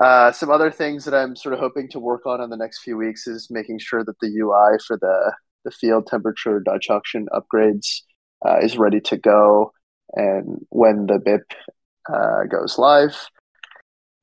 Uh, 0.00 0.32
some 0.32 0.50
other 0.50 0.70
things 0.70 1.04
that 1.04 1.14
I'm 1.14 1.36
sort 1.36 1.52
of 1.52 1.60
hoping 1.60 1.88
to 1.90 2.00
work 2.00 2.24
on 2.24 2.40
in 2.40 2.48
the 2.48 2.56
next 2.56 2.82
few 2.82 2.96
weeks 2.96 3.26
is 3.26 3.48
making 3.50 3.78
sure 3.78 4.02
that 4.02 4.18
the 4.20 4.28
UI 4.28 4.78
for 4.86 4.96
the 4.96 5.34
the 5.64 5.70
field 5.70 6.06
temperature 6.06 6.60
Dutch 6.60 6.90
auction 6.90 7.26
upgrades 7.32 8.02
uh, 8.46 8.58
is 8.60 8.78
ready 8.78 9.00
to 9.00 9.16
go, 9.16 9.72
and 10.14 10.64
when 10.70 11.06
the 11.06 11.18
BIP 11.18 11.44
uh, 12.12 12.44
goes 12.50 12.78
live. 12.78 13.28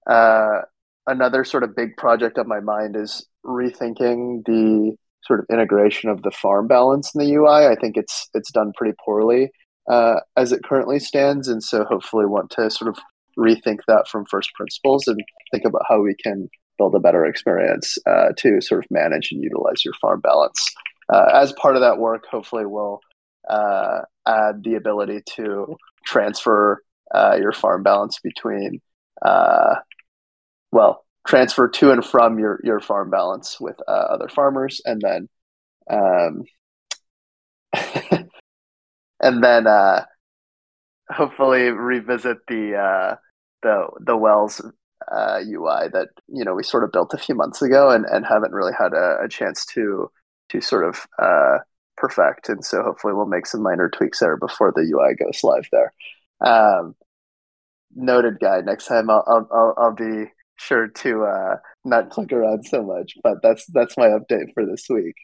Uh, 0.09 0.61
another 1.07 1.43
sort 1.43 1.63
of 1.63 1.75
big 1.75 1.95
project 1.97 2.37
on 2.37 2.47
my 2.47 2.59
mind 2.59 2.95
is 2.95 3.25
rethinking 3.45 4.43
the 4.45 4.95
sort 5.23 5.39
of 5.39 5.45
integration 5.51 6.09
of 6.09 6.21
the 6.23 6.31
farm 6.31 6.67
balance 6.67 7.13
in 7.13 7.19
the 7.19 7.33
UI. 7.33 7.67
I 7.67 7.75
think 7.75 7.97
it's 7.97 8.29
it's 8.33 8.51
done 8.51 8.73
pretty 8.75 8.95
poorly 9.03 9.51
uh, 9.89 10.19
as 10.37 10.51
it 10.51 10.63
currently 10.63 10.99
stands, 10.99 11.47
and 11.47 11.63
so 11.63 11.83
hopefully 11.83 12.25
want 12.25 12.51
to 12.51 12.69
sort 12.69 12.89
of 12.89 12.97
rethink 13.37 13.79
that 13.87 14.07
from 14.07 14.25
first 14.25 14.53
principles 14.53 15.07
and 15.07 15.19
think 15.51 15.65
about 15.65 15.83
how 15.87 16.01
we 16.01 16.15
can 16.15 16.49
build 16.77 16.95
a 16.95 16.99
better 16.99 17.25
experience 17.25 17.97
uh, 18.07 18.29
to 18.37 18.61
sort 18.61 18.83
of 18.83 18.91
manage 18.91 19.31
and 19.31 19.43
utilize 19.43 19.83
your 19.83 19.93
farm 19.95 20.21
balance. 20.21 20.73
Uh, 21.11 21.25
as 21.33 21.51
part 21.53 21.75
of 21.75 21.81
that 21.81 21.97
work, 21.97 22.25
hopefully 22.29 22.65
we'll 22.65 23.01
uh, 23.49 24.01
add 24.27 24.63
the 24.63 24.75
ability 24.75 25.21
to 25.35 25.75
transfer 26.05 26.83
uh, 27.13 27.35
your 27.39 27.51
farm 27.51 27.81
balance 27.81 28.19
between, 28.19 28.79
uh, 29.23 29.75
well, 30.71 31.03
transfer 31.27 31.67
to 31.67 31.91
and 31.91 32.05
from 32.05 32.39
your 32.39 32.59
your 32.63 32.79
farm 32.79 33.09
balance 33.09 33.59
with 33.59 33.75
uh, 33.87 33.91
other 33.91 34.29
farmers, 34.29 34.81
and 34.85 35.01
then, 35.01 35.27
um, 35.89 36.43
and 39.21 39.43
then 39.43 39.65
uh, 39.65 40.05
hopefully 41.09 41.71
revisit 41.71 42.37
the 42.47 43.17
the 43.63 43.87
the 43.99 44.15
wells 44.15 44.61
UI 45.11 45.87
that 45.91 46.09
you 46.27 46.45
know 46.45 46.53
we 46.53 46.61
sort 46.61 46.83
of 46.83 46.91
built 46.91 47.15
a 47.15 47.17
few 47.17 47.33
months 47.33 47.63
ago 47.63 47.89
and, 47.89 48.05
and 48.05 48.27
haven't 48.27 48.53
really 48.53 48.73
had 48.77 48.93
a, 48.93 49.23
a 49.23 49.27
chance 49.27 49.65
to 49.65 50.11
to 50.49 50.61
sort 50.61 50.85
of 50.85 51.05
uh, 51.21 51.59
perfect. 51.97 52.49
And 52.49 52.63
so 52.63 52.81
hopefully 52.83 53.13
we'll 53.13 53.25
make 53.25 53.45
some 53.45 53.61
minor 53.61 53.89
tweaks 53.89 54.19
there 54.19 54.37
before 54.37 54.71
the 54.75 54.81
UI 54.81 55.15
goes 55.15 55.43
live 55.43 55.67
there. 55.71 55.93
Um, 56.41 56.95
noted 57.95 58.39
guy. 58.39 58.61
Next 58.61 58.87
time 58.87 59.09
I'll, 59.09 59.47
I'll, 59.51 59.73
I'll 59.77 59.95
be 59.95 60.25
sure 60.57 60.87
to 60.87 61.23
uh, 61.23 61.55
not 61.85 62.09
click 62.09 62.31
around 62.31 62.65
so 62.65 62.83
much, 62.83 63.13
but 63.23 63.41
that's, 63.41 63.65
that's 63.67 63.97
my 63.97 64.07
update 64.07 64.53
for 64.53 64.65
this 64.65 64.87
week. 64.89 65.15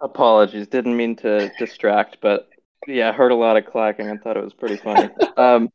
Apologies. 0.00 0.66
Didn't 0.68 0.96
mean 0.96 1.16
to 1.16 1.50
distract, 1.58 2.18
but 2.20 2.48
yeah, 2.86 3.10
I 3.10 3.12
heard 3.12 3.32
a 3.32 3.36
lot 3.36 3.56
of 3.56 3.66
clacking 3.66 4.08
and 4.08 4.20
thought 4.20 4.36
it 4.36 4.44
was 4.44 4.54
pretty 4.54 4.76
funny. 4.76 5.10
um, 5.36 5.68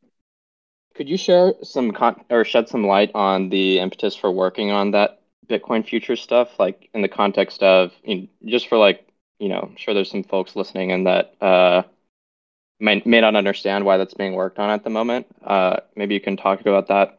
could 0.96 1.08
you 1.08 1.16
share 1.16 1.52
some 1.62 1.92
con- 1.92 2.24
or 2.30 2.44
shed 2.44 2.68
some 2.68 2.86
light 2.86 3.10
on 3.14 3.50
the 3.50 3.78
impetus 3.78 4.16
for 4.16 4.30
working 4.30 4.70
on 4.70 4.92
that 4.92 5.20
Bitcoin 5.48 5.86
future 5.86 6.16
stuff, 6.16 6.58
like 6.58 6.88
in 6.94 7.02
the 7.02 7.08
context 7.08 7.62
of 7.62 7.92
you 8.04 8.16
know, 8.16 8.26
just 8.46 8.68
for 8.68 8.78
like 8.78 9.06
you 9.38 9.48
know, 9.48 9.60
I'm 9.70 9.76
sure 9.76 9.92
there's 9.94 10.10
some 10.10 10.24
folks 10.24 10.56
listening 10.56 10.92
and 10.92 11.06
that 11.06 11.34
uh, 11.40 11.82
may 12.80 13.02
may 13.04 13.20
not 13.20 13.36
understand 13.36 13.84
why 13.84 13.96
that's 13.96 14.14
being 14.14 14.34
worked 14.34 14.58
on 14.58 14.70
at 14.70 14.84
the 14.84 14.90
moment. 14.90 15.26
Uh, 15.44 15.78
maybe 15.94 16.14
you 16.14 16.20
can 16.20 16.36
talk 16.36 16.60
about 16.60 16.88
that 16.88 17.18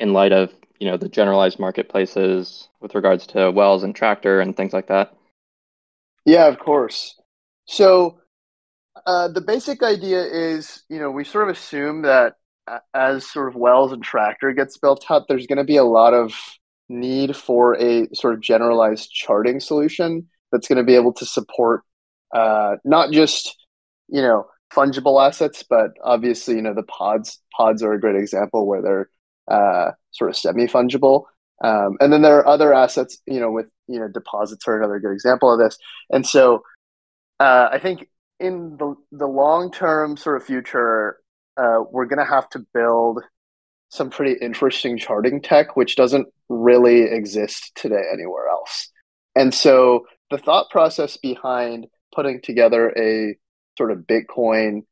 in 0.00 0.12
light 0.12 0.32
of 0.32 0.52
you 0.78 0.88
know 0.88 0.96
the 0.96 1.08
generalized 1.08 1.58
marketplaces 1.58 2.68
with 2.80 2.94
regards 2.94 3.26
to 3.28 3.50
wells 3.50 3.82
and 3.82 3.94
tractor 3.94 4.40
and 4.40 4.56
things 4.56 4.72
like 4.72 4.88
that. 4.88 5.14
Yeah, 6.24 6.48
of 6.48 6.58
course. 6.58 7.18
So 7.66 8.18
uh, 9.06 9.28
the 9.28 9.40
basic 9.40 9.82
idea 9.82 10.22
is, 10.22 10.82
you 10.88 10.98
know, 10.98 11.10
we 11.10 11.24
sort 11.24 11.48
of 11.48 11.56
assume 11.56 12.02
that 12.02 12.34
as 12.94 13.30
sort 13.30 13.48
of 13.48 13.54
wells 13.54 13.92
and 13.92 14.02
tractor 14.02 14.52
gets 14.52 14.78
built 14.78 15.08
up, 15.10 15.26
there's 15.28 15.46
going 15.46 15.58
to 15.58 15.64
be 15.64 15.76
a 15.76 15.84
lot 15.84 16.14
of 16.14 16.32
need 16.88 17.36
for 17.36 17.76
a 17.76 18.08
sort 18.14 18.34
of 18.34 18.40
generalized 18.40 19.10
charting 19.10 19.60
solution 19.60 20.26
that's 20.52 20.68
going 20.68 20.78
to 20.78 20.84
be 20.84 20.94
able 20.94 21.12
to 21.12 21.26
support 21.26 21.82
uh, 22.34 22.76
not 22.84 23.12
just 23.12 23.56
you 24.08 24.22
know 24.22 24.46
fungible 24.72 25.24
assets, 25.24 25.64
but 25.68 25.90
obviously 26.02 26.56
you 26.56 26.62
know 26.62 26.74
the 26.74 26.82
pods. 26.82 27.40
Pods 27.56 27.82
are 27.82 27.92
a 27.92 28.00
great 28.00 28.16
example 28.16 28.66
where 28.66 28.82
they're 28.82 29.08
uh, 29.48 29.92
sort 30.10 30.30
of 30.30 30.36
semi 30.36 30.66
fungible. 30.66 31.24
Um, 31.64 31.96
and 32.00 32.12
then 32.12 32.20
there 32.22 32.36
are 32.36 32.46
other 32.46 32.74
assets, 32.74 33.18
you 33.26 33.40
know, 33.40 33.50
with 33.50 33.66
you 33.86 33.98
know 33.98 34.08
deposits 34.08 34.66
are 34.68 34.76
another 34.76 34.98
good 34.98 35.12
example 35.12 35.52
of 35.52 35.58
this. 35.58 35.78
And 36.10 36.26
so 36.26 36.62
uh, 37.40 37.68
I 37.72 37.78
think 37.78 38.08
in 38.40 38.76
the 38.76 38.94
the 39.12 39.26
long 39.26 39.70
term 39.70 40.16
sort 40.16 40.36
of 40.36 40.44
future, 40.44 41.18
uh, 41.56 41.82
we're 41.90 42.06
going 42.06 42.18
to 42.18 42.30
have 42.30 42.48
to 42.50 42.66
build 42.74 43.22
some 43.88 44.10
pretty 44.10 44.36
interesting 44.40 44.98
charting 44.98 45.40
tech, 45.40 45.76
which 45.76 45.96
doesn't 45.96 46.28
really 46.48 47.02
exist 47.02 47.72
today 47.74 48.02
anywhere 48.12 48.48
else. 48.48 48.90
And 49.34 49.54
so 49.54 50.06
the 50.30 50.38
thought 50.38 50.70
process 50.70 51.16
behind 51.16 51.86
putting 52.14 52.40
together 52.40 52.92
a 52.96 53.36
sort 53.76 53.92
of 53.92 53.98
Bitcoin 53.98 54.82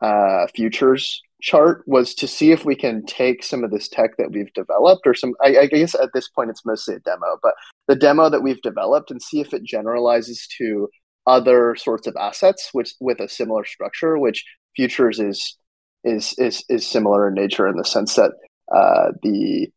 uh, 0.00 0.46
futures 0.54 1.20
chart 1.42 1.82
was 1.86 2.14
to 2.14 2.26
see 2.26 2.52
if 2.52 2.64
we 2.64 2.74
can 2.74 3.04
take 3.06 3.42
some 3.42 3.64
of 3.64 3.70
this 3.70 3.88
tech 3.88 4.16
that 4.16 4.30
we've 4.30 4.52
developed, 4.54 5.06
or 5.06 5.14
some, 5.14 5.34
I, 5.42 5.58
I, 5.58 5.66
guess 5.66 5.94
at 5.94 6.10
this 6.14 6.28
point 6.28 6.50
it's 6.50 6.64
mostly 6.64 6.94
a 6.94 7.00
demo, 7.00 7.38
but 7.42 7.54
the 7.86 7.96
demo 7.96 8.30
that 8.30 8.42
we've 8.42 8.60
developed 8.62 9.10
and 9.10 9.20
see 9.20 9.40
if 9.40 9.52
it 9.52 9.62
generalizes 9.62 10.46
to 10.58 10.88
other 11.26 11.76
sorts 11.76 12.06
of 12.06 12.16
assets 12.16 12.70
which 12.72 12.94
with 13.00 13.20
a 13.20 13.28
similar 13.28 13.64
structure, 13.64 14.18
which 14.18 14.44
futures 14.74 15.20
is 15.20 15.56
is 16.04 16.34
is 16.38 16.64
is 16.68 16.86
similar 16.86 17.28
in 17.28 17.34
nature 17.34 17.68
in 17.68 17.76
the 17.76 17.84
sense 17.84 18.14
that 18.16 18.32
uh, 18.74 19.12
the 19.22 19.68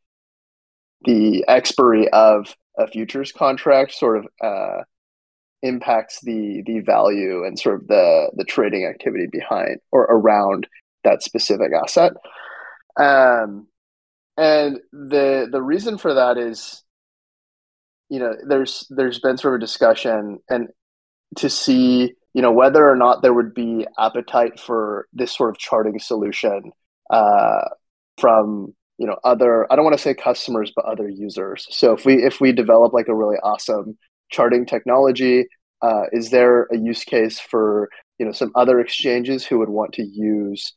the 1.06 1.44
expiry 1.48 2.10
of 2.10 2.56
a 2.78 2.88
futures 2.88 3.32
contract 3.32 3.94
sort 3.94 4.18
of 4.18 4.28
uh, 4.42 4.84
impacts 5.62 6.22
the 6.22 6.64
the 6.66 6.80
value 6.80 7.46
and 7.46 7.60
sort 7.60 7.76
of 7.76 7.88
the 7.88 8.32
the 8.36 8.46
trading 8.46 8.86
activity 8.86 9.28
behind 9.32 9.80
or 9.92 10.04
around 10.04 10.68
that 11.04 11.24
specific 11.24 11.72
asset. 11.84 12.14
Um, 12.98 13.68
and 14.38 14.80
the 14.92 15.48
the 15.52 15.62
reason 15.62 15.98
for 15.98 16.14
that 16.14 16.38
is 16.38 16.84
you 18.14 18.20
know, 18.20 18.36
there's 18.48 18.86
there's 18.92 19.18
been 19.18 19.38
sort 19.38 19.56
of 19.56 19.58
a 19.58 19.66
discussion 19.66 20.38
and 20.48 20.68
to 21.38 21.50
see, 21.50 22.14
you 22.34 22.42
know, 22.42 22.52
whether 22.52 22.90
or 22.90 22.96
not 22.96 23.22
there 23.22 23.34
would 23.34 23.54
be 23.54 23.86
appetite 24.00 24.60
for 24.60 25.08
this 25.14 25.36
sort 25.36 25.52
of 25.52 25.58
charting 25.58 26.00
solution 26.00 26.72
uh, 27.10 27.62
from 28.18 28.74
you 28.98 29.08
know 29.08 29.18
other 29.24 29.72
i 29.72 29.76
don't 29.76 29.86
want 29.86 29.98
to 29.98 30.02
say 30.02 30.14
customers 30.14 30.72
but 30.76 30.86
other 30.86 31.10
users. 31.10 31.68
So 31.70 31.94
if 31.94 32.06
we 32.06 32.24
if 32.24 32.40
we 32.40 32.52
develop 32.52 32.94
like 32.94 33.08
a 33.08 33.16
really 33.16 33.38
awesome 33.44 33.98
charting 34.30 34.66
technology 34.66 35.46
uh, 35.82 36.04
is 36.14 36.30
there 36.30 36.64
a 36.72 36.78
use 36.78 37.04
case 37.04 37.40
for 37.40 37.90
you 38.20 38.26
know 38.26 38.32
some 38.32 38.52
other 38.56 38.80
exchanges 38.80 39.46
who 39.46 39.60
would 39.60 39.70
want 39.70 39.94
to 39.94 40.04
use 40.04 40.74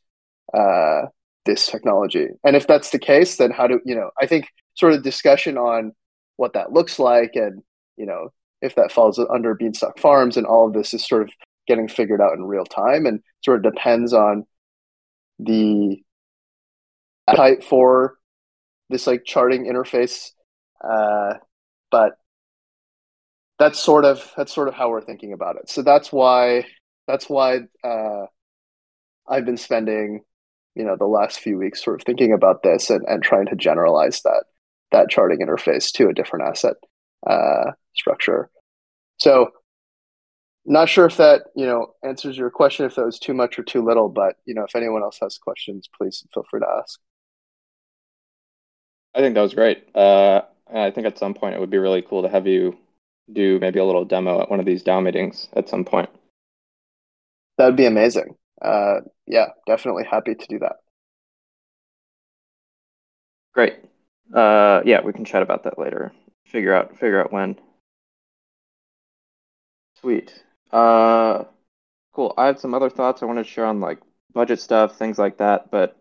uh, 0.53 1.03
this 1.45 1.67
technology? 1.67 2.27
And 2.43 2.55
if 2.55 2.67
that's 2.67 2.89
the 2.89 2.99
case 2.99 3.37
then 3.37 3.51
how 3.51 3.67
do 3.67 3.79
you 3.85 3.95
know 3.95 4.09
i 4.19 4.25
think 4.25 4.47
sort 4.75 4.93
of 4.93 5.03
discussion 5.03 5.57
on 5.57 5.93
what 6.37 6.53
that 6.53 6.73
looks 6.73 6.99
like 6.99 7.31
and 7.35 7.61
you 7.97 8.05
know 8.05 8.29
if 8.61 8.75
that 8.75 8.91
falls 8.91 9.19
under 9.19 9.53
beanstalk 9.53 9.99
farms 9.99 10.37
and 10.37 10.47
all 10.47 10.67
of 10.67 10.73
this 10.73 10.93
is 10.93 11.07
sort 11.07 11.21
of 11.21 11.29
getting 11.67 11.87
figured 11.87 12.21
out 12.21 12.33
in 12.33 12.43
real 12.43 12.65
time 12.65 13.05
and 13.05 13.21
sort 13.43 13.65
of 13.65 13.73
depends 13.73 14.13
on 14.13 14.45
the 15.39 15.97
type 17.35 17.63
for 17.63 18.15
this 18.89 19.05
like 19.05 19.23
charting 19.25 19.65
interface 19.65 20.31
uh, 20.83 21.33
but 21.91 22.17
that's 23.59 23.79
sort 23.79 24.05
of 24.05 24.31
that's 24.37 24.53
sort 24.53 24.67
of 24.67 24.73
how 24.73 24.89
we're 24.89 25.01
thinking 25.01 25.33
about 25.33 25.55
it. 25.55 25.69
So 25.69 25.81
that's 25.81 26.11
why 26.11 26.65
that's 27.07 27.29
why 27.29 27.59
uh, 27.83 28.25
i've 29.27 29.45
been 29.45 29.57
spending 29.57 30.21
you 30.75 30.83
know 30.83 30.95
the 30.97 31.05
last 31.05 31.39
few 31.39 31.57
weeks 31.57 31.83
sort 31.83 31.99
of 31.99 32.05
thinking 32.05 32.33
about 32.33 32.63
this 32.63 32.89
and, 32.89 33.03
and 33.07 33.23
trying 33.23 33.47
to 33.47 33.55
generalize 33.55 34.21
that 34.23 34.43
that 34.91 35.09
charting 35.09 35.39
interface 35.39 35.91
to 35.93 36.07
a 36.07 36.13
different 36.13 36.47
asset 36.47 36.75
uh, 37.25 37.71
structure. 37.95 38.49
So 39.17 39.49
not 40.67 40.89
sure 40.89 41.05
if 41.05 41.17
that 41.17 41.43
you 41.55 41.65
know 41.65 41.93
answers 42.03 42.37
your 42.37 42.49
question 42.51 42.85
if 42.85 42.95
that 42.95 43.05
was 43.05 43.19
too 43.19 43.33
much 43.33 43.57
or 43.57 43.63
too 43.63 43.83
little 43.83 44.09
but 44.09 44.35
you 44.45 44.53
know 44.53 44.63
if 44.63 44.75
anyone 44.75 45.01
else 45.03 45.17
has 45.21 45.37
questions 45.37 45.89
please 45.97 46.25
feel 46.33 46.45
free 46.49 46.59
to 46.59 46.67
ask 46.79 46.99
I 49.17 49.19
think 49.19 49.33
that 49.33 49.41
was 49.41 49.55
great. 49.55 49.83
Uh, 49.95 50.41
I 50.71 50.91
think 50.91 51.07
at 51.07 51.17
some 51.17 51.33
point 51.33 51.55
it 51.55 51.59
would 51.59 51.71
be 51.71 51.79
really 51.79 52.03
cool 52.03 52.21
to 52.21 52.29
have 52.29 52.45
you 52.45 52.77
do 53.33 53.57
maybe 53.59 53.79
a 53.79 53.85
little 53.85 54.05
demo 54.05 54.41
at 54.41 54.49
one 54.49 54.59
of 54.59 54.65
these 54.65 54.83
DAO 54.83 55.03
meetings 55.03 55.49
at 55.53 55.67
some 55.67 55.83
point. 55.83 56.09
That 57.57 57.65
would 57.65 57.75
be 57.75 57.87
amazing. 57.87 58.35
Uh, 58.61 58.99
yeah, 59.25 59.47
definitely 59.65 60.03
happy 60.03 60.35
to 60.35 60.47
do 60.47 60.59
that. 60.59 60.75
Great. 63.55 63.77
Uh, 64.31 64.81
yeah, 64.85 65.01
we 65.01 65.13
can 65.13 65.25
chat 65.25 65.41
about 65.41 65.63
that 65.63 65.79
later. 65.79 66.11
Figure 66.45 66.73
out 66.73 66.91
figure 66.91 67.19
out 67.19 67.31
when. 67.31 67.57
Sweet. 69.99 70.43
Uh, 70.71 71.45
cool. 72.13 72.33
I 72.37 72.47
had 72.47 72.59
some 72.59 72.73
other 72.73 72.89
thoughts 72.89 73.21
I 73.21 73.25
wanted 73.25 73.43
to 73.43 73.49
share 73.49 73.65
on 73.65 73.79
like 73.79 73.99
budget 74.33 74.59
stuff, 74.59 74.97
things 74.97 75.17
like 75.17 75.37
that, 75.37 75.71
but 75.71 75.97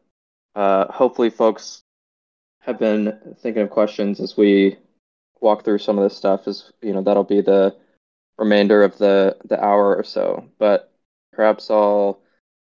uh, 0.55 0.91
hopefully 0.91 1.31
folks 1.31 1.83
have 2.61 2.79
been 2.79 3.37
thinking 3.41 3.63
of 3.63 3.71
questions 3.71 4.21
as 4.21 4.37
we 4.37 4.77
walk 5.41 5.65
through 5.65 5.79
some 5.79 5.99
of 5.99 6.05
this 6.05 6.17
stuff. 6.17 6.49
Is 6.49 6.73
you 6.83 6.93
know 6.93 7.03
that'll 7.03 7.25
be 7.25 7.41
the 7.41 7.77
remainder 8.39 8.83
of 8.83 8.99
the 8.99 9.37
the 9.45 9.63
hour 9.63 9.95
or 9.95 10.03
so. 10.05 10.49
But 10.59 10.93
perhaps 11.33 11.71
I'll 11.71 12.21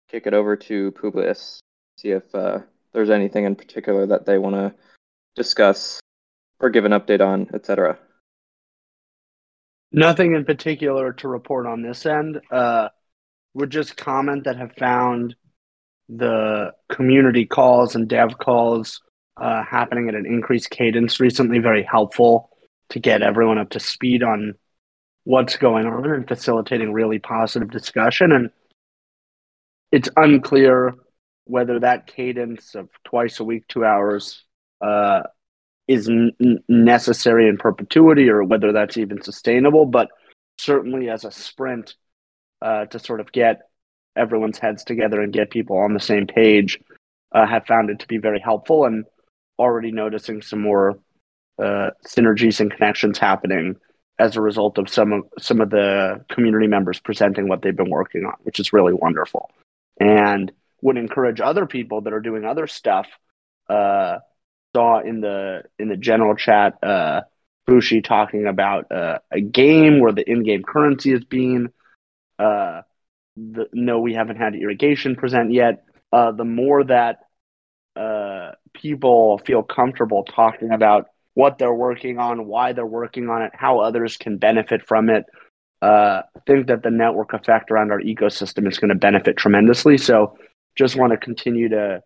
kick 0.10 0.28
it 0.28 0.34
over 0.34 0.56
to 0.56 0.92
Publius, 0.92 1.60
see 1.98 2.10
if 2.10 2.34
uh, 2.34 2.60
there's 2.94 3.10
anything 3.10 3.46
in 3.46 3.56
particular 3.56 4.06
that 4.08 4.26
they 4.26 4.38
want 4.38 4.56
to 4.56 4.74
discuss 5.36 6.00
or 6.60 6.70
give 6.70 6.86
an 6.86 6.92
update 6.92 7.26
on, 7.26 7.50
etc. 7.54 7.98
Nothing 9.92 10.36
in 10.36 10.46
particular 10.46 11.14
to 11.14 11.28
report 11.28 11.66
on 11.66 11.82
this 11.82 12.06
end. 12.06 12.40
Uh, 12.50 12.90
would 13.54 13.70
just 13.70 13.98
comment 13.98 14.46
that 14.46 14.58
have 14.58 14.72
found 14.78 15.36
the 16.08 16.72
community 16.90 17.46
calls 17.46 17.96
and 17.96 18.08
dev 18.08 18.38
calls 18.38 19.02
uh, 19.38 19.64
happening 19.64 20.10
at 20.10 20.16
an 20.16 20.26
increased 20.26 20.70
cadence 20.70 21.20
recently 21.20 21.60
very 21.60 21.84
helpful 21.84 22.50
to 22.90 23.00
get 23.00 23.22
everyone 23.22 23.58
up 23.58 23.70
to 23.72 23.80
speed 23.80 24.24
on 24.24 24.54
what's 25.24 25.58
going 25.58 25.86
on 25.86 26.10
and 26.10 26.28
facilitating 26.28 26.92
really 26.92 27.20
positive 27.20 27.72
discussion. 27.72 28.32
And 28.32 28.50
it's 29.92 30.10
unclear 30.16 30.96
whether 31.46 31.80
that 31.80 32.08
cadence 32.08 32.76
of 32.76 32.90
twice 33.04 33.40
a 33.40 33.44
week, 33.44 33.68
two 33.68 33.86
hours, 33.86 34.44
uh, 34.82 35.24
is 35.92 36.10
n- 36.10 36.34
necessary 36.68 37.48
in 37.48 37.58
perpetuity 37.58 38.30
or 38.30 38.44
whether 38.44 38.72
that's 38.72 38.98
even 38.98 39.22
sustainable. 39.22 39.86
But 39.86 40.10
certainly, 40.58 41.10
as 41.10 41.26
a 41.26 41.32
sprint 41.32 41.96
uh, 42.62 42.86
to 42.86 43.00
sort 43.00 43.20
of 43.20 43.32
get 43.32 43.62
everyone's 44.16 44.60
heads 44.60 44.84
together 44.84 45.22
and 45.22 45.34
get 45.34 45.50
people 45.50 45.78
on 45.78 45.94
the 45.94 46.00
same 46.00 46.28
page, 46.28 46.80
uh, 47.32 47.46
have 47.46 47.66
found 47.66 47.90
it 47.90 48.00
to 48.00 48.08
be 48.08 48.18
very 48.18 48.40
helpful. 48.40 48.86
And 48.86 49.06
already 49.60 49.92
noticing 49.92 50.42
some 50.42 50.62
more 50.62 51.00
uh, 51.62 51.92
synergies 52.08 52.60
and 52.60 52.72
connections 52.72 53.18
happening 53.20 53.76
as 54.18 54.36
a 54.36 54.42
result 54.42 54.78
of 54.78 54.90
some 54.90 55.14
of 55.14 55.24
some 55.40 55.62
of 55.62 55.70
the 55.70 56.24
community 56.30 56.68
members 56.68 57.00
presenting 57.00 57.48
what 57.48 57.62
they've 57.62 57.76
been 57.76 57.90
working 57.90 58.26
on, 58.26 58.36
which 58.44 58.60
is 58.60 58.74
really 58.74 58.94
wonderful. 58.94 59.50
And 60.00 60.52
would 60.82 60.98
encourage 60.98 61.40
other 61.40 61.66
people 61.66 62.02
that 62.02 62.14
are 62.14 62.20
doing 62.20 62.44
other 62.44 62.68
stuff. 62.68 63.08
Uh, 63.70 64.18
saw 64.76 65.00
in 65.00 65.22
the 65.22 65.64
in 65.80 65.90
the 65.90 65.98
general 65.98 66.36
chat, 66.36 66.78
uh, 66.84 67.22
Bushi 67.68 68.02
talking 68.02 68.48
about 68.48 68.92
uh, 68.92 69.20
a 69.32 69.42
game 69.42 70.00
where 70.00 70.12
the 70.12 70.30
in-game 70.30 70.64
currency 70.64 71.14
is 71.14 71.24
being. 71.24 71.70
Uh, 72.40 72.82
the, 73.38 73.68
no, 73.74 74.00
we 74.00 74.14
haven't 74.14 74.38
had 74.38 74.56
irrigation 74.56 75.16
present 75.16 75.54
yet. 75.54 75.84
Uh, 76.12 76.32
the 76.32 76.44
more 76.44 76.84
that 76.84 77.20
uh, 77.96 78.52
people 78.74 79.40
feel 79.46 79.64
comfortable 79.64 80.24
talking 80.24 80.72
about 80.72 81.08
what 81.34 81.58
they're 81.58 81.74
working 81.74 82.20
on, 82.20 82.46
why 82.46 82.74
they're 82.74 82.86
working 82.86 83.30
on 83.30 83.42
it, 83.42 83.52
how 83.54 83.80
others 83.80 84.18
can 84.18 84.38
benefit 84.38 84.86
from 84.86 85.10
it. 85.10 85.26
Uh, 85.82 86.22
I 86.36 86.40
think 86.46 86.68
that 86.68 86.84
the 86.84 86.92
network 86.92 87.34
effect 87.34 87.72
around 87.72 87.92
our 87.92 88.02
ecosystem 88.02 88.68
is 88.68 88.78
going 88.78 88.90
to 88.90 88.96
benefit 88.96 89.38
tremendously. 89.38 89.98
So, 89.98 90.38
just 90.78 90.96
want 90.96 91.12
to 91.12 91.18
continue 91.18 91.70
to 91.70 92.02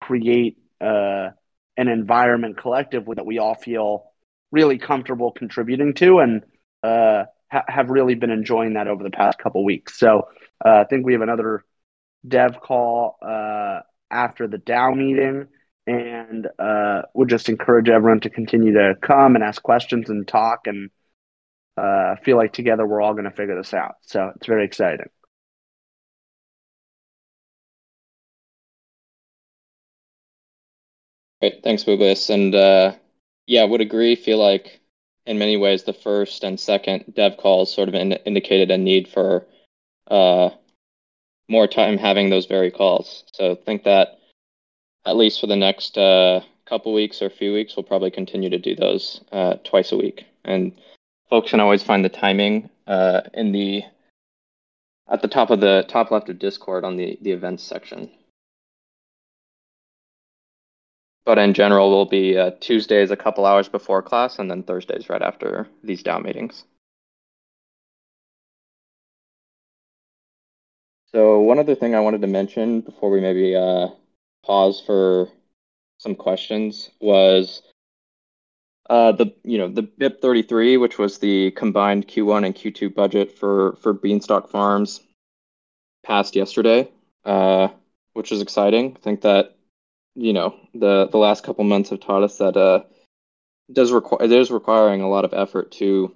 create 0.00 0.56
uh, 0.80 1.30
an 1.76 1.88
environment 1.88 2.56
collective 2.56 3.06
that 3.16 3.26
we 3.26 3.38
all 3.38 3.54
feel 3.54 4.10
really 4.52 4.78
comfortable 4.78 5.32
contributing 5.32 5.94
to, 5.94 6.18
and 6.20 6.42
uh, 6.82 7.24
ha- 7.50 7.64
have 7.68 7.90
really 7.90 8.14
been 8.14 8.30
enjoying 8.30 8.74
that 8.74 8.88
over 8.88 9.02
the 9.02 9.10
past 9.10 9.38
couple 9.38 9.64
weeks. 9.64 9.98
So, 9.98 10.28
uh, 10.64 10.78
I 10.80 10.84
think 10.84 11.04
we 11.04 11.12
have 11.12 11.22
another 11.22 11.64
dev 12.26 12.60
call 12.60 13.18
uh, 13.22 13.80
after 14.10 14.46
the 14.48 14.58
DAO 14.58 14.96
meeting 14.96 15.46
and 15.86 16.48
uh, 16.58 17.02
would 17.14 17.28
just 17.28 17.48
encourage 17.48 17.88
everyone 17.88 18.20
to 18.20 18.30
continue 18.30 18.72
to 18.72 18.94
come 19.00 19.34
and 19.36 19.44
ask 19.44 19.62
questions 19.62 20.10
and 20.10 20.26
talk 20.26 20.66
and 20.66 20.90
uh, 21.76 22.16
feel 22.24 22.36
like 22.36 22.52
together 22.52 22.86
we're 22.86 23.00
all 23.00 23.12
going 23.12 23.24
to 23.24 23.30
figure 23.30 23.56
this 23.56 23.74
out. 23.74 23.96
So 24.02 24.32
it's 24.34 24.46
very 24.46 24.64
exciting. 24.64 25.06
Great, 31.46 31.62
thanks, 31.62 31.84
Publius. 31.84 32.28
And 32.28 32.52
uh, 32.56 32.94
yeah, 33.46 33.62
would 33.62 33.80
agree. 33.80 34.16
Feel 34.16 34.38
like 34.38 34.80
in 35.26 35.38
many 35.38 35.56
ways 35.56 35.84
the 35.84 35.92
first 35.92 36.42
and 36.42 36.58
second 36.58 37.04
dev 37.14 37.36
calls 37.36 37.72
sort 37.72 37.88
of 37.88 37.94
in- 37.94 38.18
indicated 38.24 38.72
a 38.72 38.76
need 38.76 39.06
for 39.06 39.46
uh, 40.10 40.50
more 41.48 41.68
time 41.68 41.98
having 41.98 42.30
those 42.30 42.46
very 42.46 42.72
calls. 42.72 43.22
So 43.32 43.54
think 43.54 43.84
that 43.84 44.18
at 45.04 45.16
least 45.16 45.40
for 45.40 45.46
the 45.46 45.54
next 45.54 45.96
uh, 45.96 46.40
couple 46.64 46.92
weeks 46.92 47.22
or 47.22 47.30
few 47.30 47.52
weeks, 47.52 47.76
we'll 47.76 47.84
probably 47.84 48.10
continue 48.10 48.50
to 48.50 48.58
do 48.58 48.74
those 48.74 49.20
uh, 49.30 49.54
twice 49.62 49.92
a 49.92 49.96
week. 49.96 50.26
And 50.44 50.72
folks 51.30 51.52
can 51.52 51.60
always 51.60 51.84
find 51.84 52.04
the 52.04 52.08
timing 52.08 52.70
uh, 52.88 53.20
in 53.34 53.52
the 53.52 53.84
at 55.08 55.22
the 55.22 55.28
top 55.28 55.50
of 55.50 55.60
the 55.60 55.84
top 55.86 56.10
left 56.10 56.28
of 56.28 56.40
Discord 56.40 56.82
on 56.84 56.96
the 56.96 57.16
the 57.22 57.30
events 57.30 57.62
section. 57.62 58.10
But 61.26 61.38
in 61.38 61.54
general, 61.54 61.90
we'll 61.90 62.06
be 62.06 62.38
uh, 62.38 62.52
Tuesdays 62.60 63.10
a 63.10 63.16
couple 63.16 63.44
hours 63.44 63.68
before 63.68 64.00
class, 64.00 64.38
and 64.38 64.48
then 64.48 64.62
Thursdays 64.62 65.10
right 65.10 65.20
after 65.20 65.66
these 65.82 66.04
DAO 66.04 66.22
meetings. 66.22 66.64
So 71.10 71.40
one 71.40 71.58
other 71.58 71.74
thing 71.74 71.96
I 71.96 72.00
wanted 72.00 72.20
to 72.20 72.28
mention 72.28 72.80
before 72.80 73.10
we 73.10 73.20
maybe 73.20 73.56
uh, 73.56 73.88
pause 74.44 74.80
for 74.86 75.28
some 75.98 76.14
questions 76.14 76.90
was 77.00 77.62
uh, 78.88 79.10
the 79.10 79.34
you 79.42 79.58
know 79.58 79.66
the 79.66 79.82
BIP 79.82 80.20
33, 80.20 80.76
which 80.76 80.96
was 80.96 81.18
the 81.18 81.50
combined 81.52 82.06
Q1 82.06 82.46
and 82.46 82.54
Q2 82.54 82.94
budget 82.94 83.36
for 83.36 83.76
for 83.80 83.92
Beanstalk 83.92 84.48
Farms, 84.48 85.00
passed 86.04 86.36
yesterday, 86.36 86.88
uh, 87.24 87.68
which 88.12 88.30
is 88.30 88.40
exciting. 88.40 88.96
I 88.96 89.00
think 89.00 89.22
that 89.22 89.55
you 90.16 90.32
know 90.32 90.56
the 90.74 91.08
the 91.08 91.18
last 91.18 91.44
couple 91.44 91.64
months 91.64 91.90
have 91.90 92.00
taught 92.00 92.22
us 92.22 92.38
that 92.38 92.56
uh, 92.56 92.82
does 93.72 93.92
require 93.92 94.24
it 94.24 94.32
is 94.32 94.50
requiring 94.50 95.02
a 95.02 95.08
lot 95.08 95.24
of 95.24 95.34
effort 95.34 95.70
to, 95.72 96.14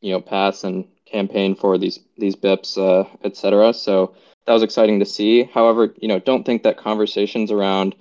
you 0.00 0.12
know, 0.12 0.20
pass 0.20 0.64
and 0.64 0.86
campaign 1.06 1.54
for 1.54 1.78
these 1.78 2.00
these 2.18 2.36
BIPs, 2.36 2.76
uh, 2.76 3.08
et 3.22 3.36
cetera. 3.36 3.72
So 3.72 4.14
that 4.46 4.52
was 4.52 4.62
exciting 4.62 4.98
to 4.98 5.06
see. 5.06 5.44
However, 5.44 5.94
you 6.00 6.08
know, 6.08 6.18
don't 6.18 6.44
think 6.44 6.62
that 6.64 6.76
conversations 6.76 7.50
around 7.50 7.94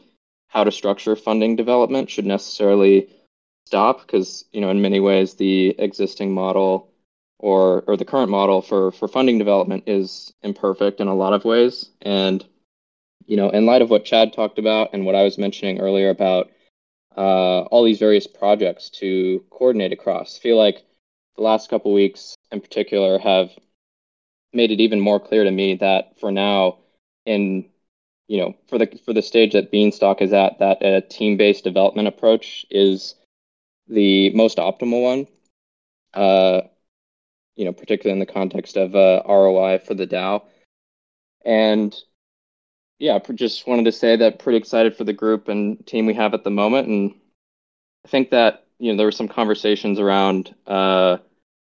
how 0.48 0.64
to 0.64 0.72
structure 0.72 1.16
funding 1.16 1.56
development 1.56 2.10
should 2.10 2.26
necessarily 2.26 3.10
stop 3.66 4.02
because 4.02 4.46
you 4.52 4.60
know 4.60 4.70
in 4.70 4.82
many 4.82 5.00
ways 5.00 5.36
the 5.36 5.70
existing 5.80 6.34
model 6.34 6.92
or 7.40 7.84
or 7.88 7.96
the 7.96 8.06
current 8.06 8.30
model 8.30 8.62
for 8.62 8.92
for 8.92 9.08
funding 9.08 9.38
development 9.38 9.84
is 9.88 10.34
imperfect 10.42 11.00
in 11.00 11.08
a 11.08 11.16
lot 11.16 11.34
of 11.34 11.46
ways 11.46 11.90
and 12.02 12.46
you 13.28 13.38
know 13.38 13.50
in 13.50 13.66
light 13.66 13.82
of 13.82 13.90
what 13.90 14.06
Chad 14.06 14.34
talked 14.34 14.60
about 14.60 14.90
and 14.94 15.06
what 15.06 15.16
I 15.16 15.24
was 15.24 15.38
mentioning 15.38 15.80
earlier 15.80 16.10
about 16.10 16.52
uh, 17.18 17.62
all 17.64 17.84
these 17.84 18.00
various 18.00 18.28
projects 18.28 18.90
to 18.90 19.44
coordinate 19.50 19.94
across 19.94 20.38
feel 20.38 20.58
like 20.58 20.84
the 21.36 21.44
last 21.44 21.70
couple 21.70 21.94
weeks 21.94 22.36
in 22.52 22.62
particular 22.62 23.20
have 23.20 23.52
made 24.54 24.72
it 24.72 24.82
even 24.82 25.00
more 25.00 25.20
clear 25.20 25.44
to 25.44 25.52
me 25.52 25.76
that 25.76 26.20
for 26.20 26.32
now 26.32 26.78
in 27.26 27.70
you 28.28 28.40
know 28.40 28.56
for 28.68 28.78
the 28.78 28.88
for 29.06 29.14
the 29.14 29.22
stage 29.22 29.54
that 29.54 29.72
beanstalk 29.72 30.22
is 30.22 30.34
at 30.34 30.60
that 30.60 30.82
a 30.82 31.02
team-based 31.02 31.64
development 31.64 32.08
approach 32.08 32.66
is 32.70 33.16
the 33.88 34.30
most 34.32 34.58
optimal 34.58 35.04
one 35.04 35.28
uh 36.14 36.62
you 37.56 37.66
know 37.66 37.74
particularly 37.74 38.14
in 38.14 38.26
the 38.26 38.34
context 38.34 38.78
of 38.78 38.96
uh, 38.96 39.22
roi 39.28 39.78
for 39.80 39.94
the 39.94 40.08
dao 40.08 40.42
and 41.46 41.96
yeah 43.02 43.20
just 43.36 43.68
wanted 43.68 43.86
to 43.86 43.92
say 43.92 44.16
that 44.16 44.40
pretty 44.40 44.58
excited 44.58 44.96
for 44.96 45.04
the 45.04 45.14
group 45.14 45.50
and 45.50 45.86
team 45.86 46.06
we 46.06 46.14
have 46.14 46.34
at 46.34 46.46
the 46.46 46.50
moment 46.50 46.88
and 46.88 47.14
i 48.06 48.08
think 48.08 48.30
that 48.30 48.66
you 48.80 48.92
know 48.92 48.98
there 48.98 49.08
were 49.08 49.12
some 49.12 49.28
conversations 49.28 50.00
around 50.00 50.56
uh 50.68 51.18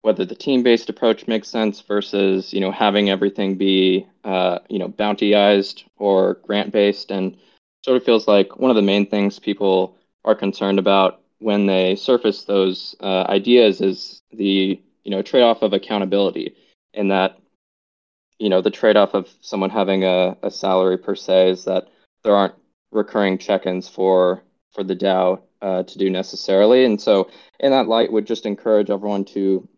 whether 0.03 0.25
the 0.25 0.35
team-based 0.35 0.91
approach 0.91 1.27
makes 1.27 1.49
sense 1.49 1.81
versus 1.81 2.53
you 2.53 2.61
know 2.61 2.71
having 2.71 3.09
everything 3.09 3.57
be 3.57 4.07
uh, 4.25 4.59
you 4.69 4.79
know 4.79 4.89
bountyized 4.89 5.85
or 5.97 6.35
grant-based, 6.47 7.11
and 7.11 7.37
sort 7.85 7.97
of 7.97 8.05
feels 8.05 8.29
like 8.29 8.59
one 8.59 8.71
of 8.71 8.77
the 8.77 8.83
main 8.83 9.07
things 9.07 9.39
people 9.39 9.97
are 10.25 10.35
concerned 10.35 10.79
about 10.79 11.21
when 11.39 11.67
they 11.67 11.97
surface 11.97 12.45
those 12.45 12.95
uh, 13.01 13.25
ideas 13.29 13.81
is 13.81 14.23
the 14.33 14.81
you 15.05 15.11
know 15.11 15.23
trade-off 15.23 15.63
of 15.63 15.73
accountability, 15.73 16.55
in 16.93 17.09
that 17.09 17.39
you 18.43 18.49
know 18.49 18.61
the 18.61 18.73
trade-off 18.73 19.15
of 19.15 19.29
someone 19.41 19.71
having 19.71 20.03
a, 20.03 20.37
a 20.43 20.51
salary 20.51 20.99
per 20.99 21.15
se 21.15 21.51
is 21.51 21.65
that 21.65 21.87
there 22.25 22.35
aren't 22.35 22.57
recurring 22.91 23.39
check-ins 23.39 23.89
for 23.89 24.43
for 24.73 24.83
the 24.83 24.97
DAO 24.97 25.41
uh, 25.61 25.85
to 25.85 25.99
do 25.99 26.11
necessarily, 26.11 26.85
and 26.85 27.01
so 27.01 27.31
in 27.61 27.71
that 27.71 27.87
light, 27.87 28.11
would 28.11 28.27
just 28.27 28.45
encourage 28.45 28.91
everyone 28.91 29.25
to 29.27 29.69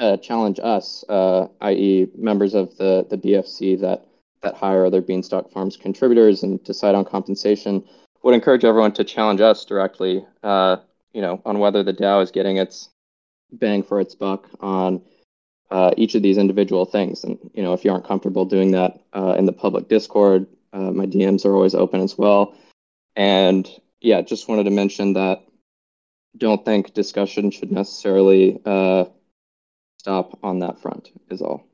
uh, 0.00 0.16
challenge 0.16 0.58
us, 0.58 1.04
uh, 1.08 1.46
i.e., 1.60 2.08
members 2.16 2.54
of 2.54 2.76
the 2.76 3.06
the 3.08 3.16
BFC 3.16 3.80
that 3.80 4.04
that 4.42 4.56
hire 4.56 4.84
other 4.84 5.00
Beanstalk 5.00 5.52
Farms 5.52 5.76
contributors 5.76 6.42
and 6.42 6.62
decide 6.64 6.96
on 6.96 7.04
compensation, 7.04 7.84
would 8.24 8.34
encourage 8.34 8.64
everyone 8.64 8.92
to 8.94 9.04
challenge 9.04 9.40
us 9.40 9.64
directly, 9.64 10.26
uh, 10.42 10.78
you 11.12 11.22
know, 11.22 11.40
on 11.44 11.60
whether 11.60 11.84
the 11.84 11.94
DAO 11.94 12.20
is 12.20 12.32
getting 12.32 12.56
its 12.56 12.88
bang 13.52 13.84
for 13.84 14.00
its 14.00 14.16
buck 14.16 14.48
on 14.58 15.02
uh, 15.72 15.90
each 15.96 16.14
of 16.14 16.22
these 16.22 16.36
individual 16.36 16.84
things. 16.84 17.24
And 17.24 17.38
you 17.54 17.62
know, 17.62 17.72
if 17.72 17.84
you 17.84 17.90
aren't 17.90 18.06
comfortable 18.06 18.44
doing 18.44 18.72
that 18.72 19.00
uh, 19.14 19.34
in 19.38 19.46
the 19.46 19.52
public 19.52 19.88
Discord, 19.88 20.46
uh, 20.74 20.92
my 20.92 21.06
DMs 21.06 21.46
are 21.46 21.54
always 21.54 21.74
open 21.74 22.02
as 22.02 22.16
well. 22.16 22.54
And 23.16 23.68
yeah, 24.00 24.20
just 24.20 24.48
wanted 24.48 24.64
to 24.64 24.70
mention 24.70 25.14
that. 25.14 25.42
Don't 26.36 26.64
think 26.64 26.94
discussion 26.94 27.50
should 27.50 27.72
necessarily 27.72 28.60
uh, 28.64 29.04
stop 29.98 30.38
on 30.42 30.60
that 30.60 30.80
front 30.80 31.10
is 31.30 31.42
all. 31.42 31.66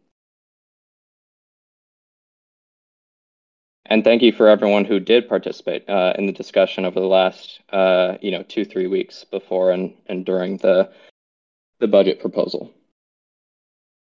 And 3.87 4.05
thank 4.05 4.23
you 4.23 4.33
for 4.33 4.49
everyone 4.49 4.85
who 4.85 5.01
did 5.01 5.29
participate 5.29 5.89
uh, 5.89 6.13
in 6.19 6.27
the 6.27 6.33
discussion 6.33 6.85
over 6.85 7.01
the 7.01 7.07
last, 7.07 7.61
uh, 7.71 8.19
you 8.21 8.31
know, 8.31 8.43
two 8.43 8.65
three 8.65 8.87
weeks 8.87 9.25
before 9.25 9.73
and 9.73 9.95
and 10.07 10.25
during 10.25 10.59
the 10.59 10.93
the 11.81 11.89
budget 11.89 12.21
proposal. 12.21 12.73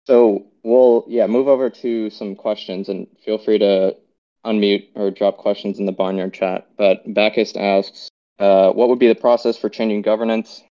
So 0.06 0.46
we'll 0.62 1.04
yeah 1.08 1.26
move 1.26 1.48
over 1.48 1.70
to 1.70 2.10
some 2.10 2.34
questions 2.34 2.88
and 2.88 3.06
feel 3.24 3.38
free 3.38 3.58
to 3.58 3.96
unmute 4.44 4.88
or 4.94 5.10
drop 5.10 5.38
questions 5.38 5.78
in 5.78 5.86
the 5.86 5.92
barnyard 5.92 6.34
chat. 6.34 6.68
But 6.76 7.02
Bacchus 7.14 7.56
asks, 7.56 8.10
uh, 8.38 8.70
what 8.72 8.88
would 8.88 8.98
be 8.98 9.08
the 9.08 9.14
process 9.14 9.56
for 9.56 9.68
changing 9.68 10.02
governance 10.02 10.62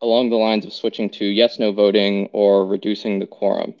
along 0.00 0.30
the 0.30 0.36
lines 0.36 0.64
of 0.66 0.72
switching 0.72 1.08
to 1.08 1.24
yes 1.24 1.58
no 1.58 1.72
voting 1.72 2.28
or 2.32 2.66
reducing 2.66 3.18
the 3.18 3.26
quorum. 3.26 3.74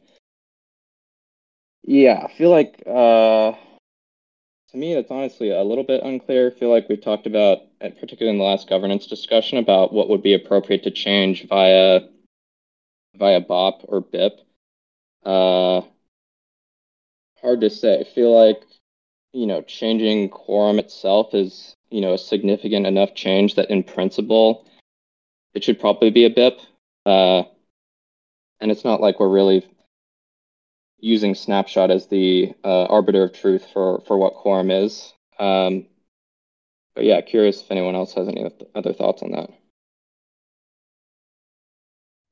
Yeah, 1.84 2.26
I 2.28 2.32
feel 2.32 2.50
like 2.50 2.82
uh, 2.86 3.52
to 4.70 4.76
me 4.76 4.94
it's 4.94 5.10
honestly 5.10 5.50
a 5.50 5.62
little 5.62 5.84
bit 5.84 6.02
unclear. 6.04 6.52
I 6.54 6.58
feel 6.58 6.70
like 6.70 6.88
we've 6.88 7.02
talked 7.02 7.26
about, 7.26 7.58
uh, 7.80 7.90
particularly 7.98 8.30
in 8.30 8.38
the 8.38 8.44
last 8.44 8.68
governance 8.68 9.06
discussion, 9.06 9.58
about 9.58 9.92
what 9.92 10.08
would 10.08 10.22
be 10.22 10.34
appropriate 10.34 10.84
to 10.84 10.90
change 10.90 11.48
via 11.48 12.02
via 13.16 13.40
BOP 13.40 13.84
or 13.88 14.00
BIP. 14.00 14.38
Uh, 15.24 15.82
hard 17.40 17.60
to 17.60 17.70
say. 17.70 18.00
I 18.00 18.04
feel 18.04 18.34
like 18.34 18.62
you 19.32 19.46
know 19.46 19.62
changing 19.62 20.28
quorum 20.28 20.78
itself 20.78 21.34
is 21.34 21.76
you 21.90 22.00
know 22.00 22.14
a 22.14 22.18
significant 22.18 22.86
enough 22.86 23.14
change 23.14 23.54
that 23.54 23.70
in 23.70 23.82
principle 23.82 24.66
it 25.54 25.64
should 25.64 25.80
probably 25.80 26.10
be 26.10 26.24
a 26.24 26.30
BIP. 26.30 26.60
Uh, 27.04 27.42
and 28.60 28.70
it's 28.70 28.84
not 28.84 29.00
like 29.00 29.18
we're 29.20 29.28
really 29.28 29.66
using 30.98 31.34
snapshot 31.34 31.90
as 31.90 32.06
the 32.06 32.54
uh, 32.64 32.84
arbiter 32.84 33.24
of 33.24 33.32
truth 33.32 33.66
for, 33.72 34.00
for 34.06 34.16
what 34.16 34.34
quorum 34.34 34.70
is. 34.70 35.12
Um, 35.38 35.86
but 36.94 37.04
yeah, 37.04 37.20
curious 37.20 37.60
if 37.60 37.70
anyone 37.70 37.96
else 37.96 38.14
has 38.14 38.28
any 38.28 38.48
other 38.74 38.92
thoughts 38.92 39.22
on 39.22 39.32
that. 39.32 39.50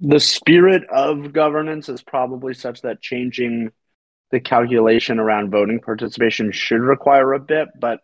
The 0.00 0.20
spirit 0.20 0.84
of 0.88 1.32
governance 1.32 1.88
is 1.88 2.02
probably 2.02 2.54
such 2.54 2.82
that 2.82 3.02
changing 3.02 3.70
the 4.30 4.40
calculation 4.40 5.18
around 5.18 5.50
voting 5.50 5.80
participation 5.80 6.52
should 6.52 6.80
require 6.80 7.32
a 7.34 7.40
bit, 7.40 7.68
but 7.78 8.00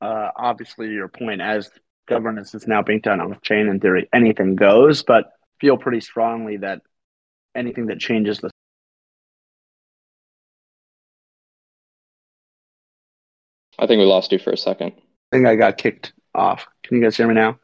uh, 0.00 0.30
obviously, 0.36 0.88
your 0.88 1.08
point 1.08 1.40
as 1.40 1.70
governance 2.08 2.54
is 2.54 2.66
now 2.66 2.82
being 2.82 3.00
done 3.00 3.20
off 3.20 3.42
chain. 3.42 3.68
In 3.68 3.78
theory, 3.80 4.08
anything 4.12 4.56
goes, 4.56 5.02
but 5.02 5.32
feel 5.60 5.76
pretty 5.76 6.00
strongly 6.00 6.56
that 6.58 6.82
anything 7.54 7.86
that 7.86 7.98
changes 7.98 8.38
the 8.38 8.50
I 13.78 13.86
think 13.86 14.00
we 14.00 14.06
lost 14.06 14.32
you 14.32 14.40
for 14.40 14.50
a 14.50 14.56
second. 14.56 14.92
I 14.96 15.36
think 15.36 15.46
I 15.46 15.54
got 15.54 15.78
kicked 15.78 16.12
off. 16.34 16.66
Can 16.82 16.96
you 16.96 17.02
guys 17.02 17.16
hear 17.16 17.28
me 17.28 17.34
now? 17.34 17.58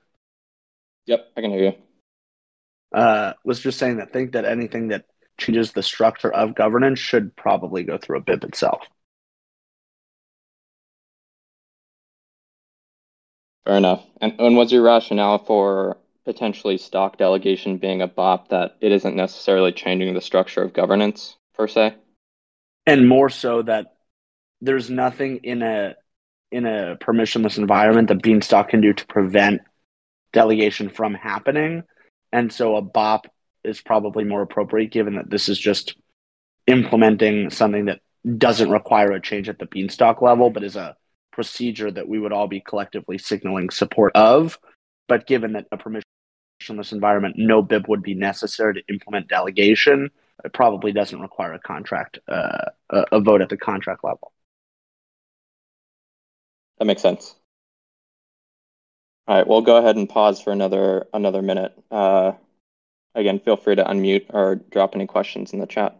Yep, 1.06 1.32
I 1.36 1.40
can 1.40 1.50
hear 1.50 1.64
you. 1.64 1.83
Uh, 2.94 3.32
was 3.44 3.58
just 3.58 3.78
saying 3.78 3.96
that 3.96 4.12
think 4.12 4.32
that 4.32 4.44
anything 4.44 4.88
that 4.88 5.04
changes 5.36 5.72
the 5.72 5.82
structure 5.82 6.32
of 6.32 6.54
governance 6.54 7.00
should 7.00 7.34
probably 7.34 7.82
go 7.82 7.98
through 7.98 8.18
a 8.18 8.22
BIP 8.22 8.44
itself. 8.44 8.82
Fair 13.64 13.76
enough. 13.76 14.04
And, 14.20 14.34
and 14.38 14.56
what's 14.56 14.70
your 14.70 14.82
rationale 14.82 15.38
for 15.38 15.96
potentially 16.24 16.78
Stalk 16.78 17.16
delegation 17.16 17.78
being 17.78 18.00
a 18.00 18.06
BOP 18.06 18.48
that 18.50 18.76
it 18.80 18.92
isn't 18.92 19.16
necessarily 19.16 19.72
changing 19.72 20.14
the 20.14 20.20
structure 20.20 20.62
of 20.62 20.72
governance 20.72 21.36
per 21.54 21.66
se? 21.66 21.96
And 22.86 23.08
more 23.08 23.28
so 23.28 23.62
that 23.62 23.94
there's 24.60 24.88
nothing 24.88 25.40
in 25.42 25.62
a 25.62 25.96
in 26.52 26.66
a 26.66 26.96
permissionless 27.00 27.58
environment 27.58 28.06
that 28.06 28.22
Beanstalk 28.22 28.68
can 28.68 28.80
do 28.80 28.92
to 28.92 29.06
prevent 29.06 29.62
delegation 30.32 30.88
from 30.88 31.14
happening. 31.14 31.82
And 32.34 32.52
so 32.52 32.74
a 32.74 32.82
BOP 32.82 33.28
is 33.62 33.80
probably 33.80 34.24
more 34.24 34.42
appropriate 34.42 34.90
given 34.90 35.14
that 35.14 35.30
this 35.30 35.48
is 35.48 35.56
just 35.56 35.94
implementing 36.66 37.48
something 37.48 37.84
that 37.84 38.00
doesn't 38.38 38.70
require 38.70 39.12
a 39.12 39.20
change 39.20 39.48
at 39.48 39.60
the 39.60 39.66
Beanstalk 39.66 40.20
level, 40.20 40.50
but 40.50 40.64
is 40.64 40.74
a 40.74 40.96
procedure 41.30 41.92
that 41.92 42.08
we 42.08 42.18
would 42.18 42.32
all 42.32 42.48
be 42.48 42.60
collectively 42.60 43.18
signaling 43.18 43.70
support 43.70 44.16
of. 44.16 44.58
But 45.06 45.28
given 45.28 45.52
that 45.52 45.66
a 45.70 45.78
permissionless 45.78 46.90
environment, 46.90 47.36
no 47.38 47.62
BIP 47.62 47.86
would 47.86 48.02
be 48.02 48.14
necessary 48.14 48.74
to 48.74 48.82
implement 48.88 49.28
delegation. 49.28 50.10
It 50.44 50.52
probably 50.52 50.90
doesn't 50.90 51.20
require 51.20 51.52
a 51.52 51.60
contract, 51.60 52.18
uh, 52.26 52.70
a 52.90 53.20
vote 53.20 53.42
at 53.42 53.48
the 53.48 53.56
contract 53.56 54.02
level. 54.02 54.32
That 56.78 56.86
makes 56.86 57.02
sense. 57.02 57.36
All 59.26 59.36
right, 59.36 59.46
we'll 59.46 59.62
go 59.62 59.76
ahead 59.78 59.96
and 59.96 60.08
pause 60.08 60.40
for 60.40 60.52
another 60.52 61.06
another 61.14 61.40
minute. 61.40 61.72
Uh, 61.90 62.32
again, 63.14 63.40
feel 63.40 63.56
free 63.56 63.74
to 63.76 63.84
unmute 63.84 64.26
or 64.30 64.56
drop 64.56 64.94
any 64.94 65.06
questions 65.06 65.52
in 65.52 65.60
the 65.60 65.66
chat. 65.66 65.98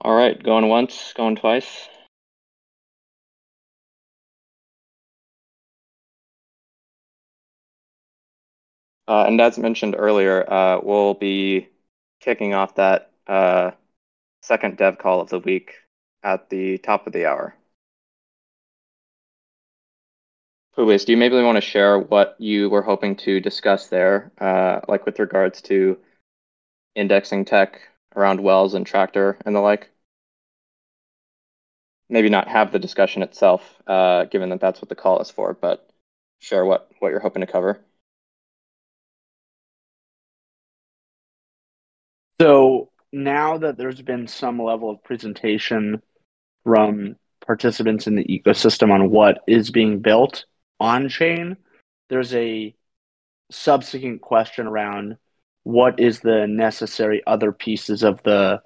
All 0.00 0.14
right, 0.14 0.42
going 0.42 0.68
once, 0.68 1.12
going 1.14 1.36
twice. 1.36 1.88
Uh, 9.06 9.24
and 9.26 9.40
as 9.40 9.58
mentioned 9.58 9.94
earlier, 9.98 10.50
uh, 10.50 10.80
we'll 10.82 11.14
be 11.14 11.68
kicking 12.20 12.54
off 12.54 12.76
that 12.76 13.12
uh, 13.26 13.72
second 14.42 14.76
dev 14.78 14.98
call 14.98 15.20
of 15.20 15.28
the 15.30 15.38
week 15.38 15.74
at 16.22 16.48
the 16.50 16.78
top 16.78 17.06
of 17.06 17.12
the 17.12 17.26
hour. 17.26 17.54
Publius, 20.80 21.04
do 21.04 21.12
you 21.12 21.18
maybe 21.18 21.34
want 21.42 21.56
to 21.56 21.60
share 21.60 21.98
what 21.98 22.36
you 22.38 22.70
were 22.70 22.80
hoping 22.80 23.14
to 23.14 23.38
discuss 23.38 23.88
there, 23.88 24.32
uh, 24.40 24.80
like 24.88 25.04
with 25.04 25.18
regards 25.18 25.60
to 25.60 25.98
indexing 26.94 27.44
tech 27.44 27.82
around 28.16 28.40
wells 28.40 28.72
and 28.72 28.86
tractor 28.86 29.36
and 29.44 29.54
the 29.54 29.60
like? 29.60 29.90
Maybe 32.08 32.30
not 32.30 32.48
have 32.48 32.72
the 32.72 32.78
discussion 32.78 33.22
itself, 33.22 33.60
uh, 33.86 34.24
given 34.24 34.48
that 34.48 34.60
that's 34.60 34.80
what 34.80 34.88
the 34.88 34.94
call 34.94 35.20
is 35.20 35.30
for, 35.30 35.52
but 35.52 35.86
share 36.38 36.64
what, 36.64 36.90
what 36.98 37.10
you're 37.10 37.20
hoping 37.20 37.42
to 37.42 37.46
cover. 37.46 37.78
So 42.40 42.88
now 43.12 43.58
that 43.58 43.76
there's 43.76 44.00
been 44.00 44.28
some 44.28 44.58
level 44.58 44.88
of 44.88 45.04
presentation 45.04 46.02
from 46.64 47.16
participants 47.44 48.06
in 48.06 48.16
the 48.16 48.24
ecosystem 48.24 48.90
on 48.90 49.10
what 49.10 49.42
is 49.46 49.70
being 49.70 50.00
built 50.00 50.46
on 50.80 51.08
chain, 51.08 51.56
there's 52.08 52.34
a 52.34 52.74
subsequent 53.50 54.20
question 54.22 54.66
around 54.66 55.16
what 55.62 56.00
is 56.00 56.20
the 56.20 56.46
necessary 56.46 57.22
other 57.26 57.52
pieces 57.52 58.02
of 58.02 58.22
the 58.22 58.62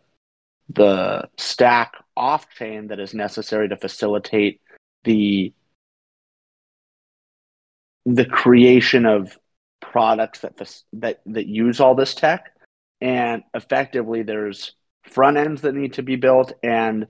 the 0.71 1.29
stack 1.37 1.93
off 2.17 2.49
chain 2.51 2.87
that 2.87 3.01
is 3.01 3.13
necessary 3.13 3.69
to 3.69 3.77
facilitate 3.77 4.61
the 5.03 5.53
the 8.07 8.25
creation 8.25 9.05
of 9.07 9.37
products 9.81 10.41
that 10.41 10.57
that 10.93 11.21
that 11.27 11.47
use 11.47 11.81
all 11.81 11.95
this 11.95 12.15
tech. 12.15 12.53
And 13.01 13.43
effectively 13.53 14.23
there's 14.23 14.75
front 15.03 15.37
ends 15.37 15.63
that 15.63 15.75
need 15.75 15.95
to 15.95 16.03
be 16.03 16.17
built 16.17 16.53
and 16.63 17.07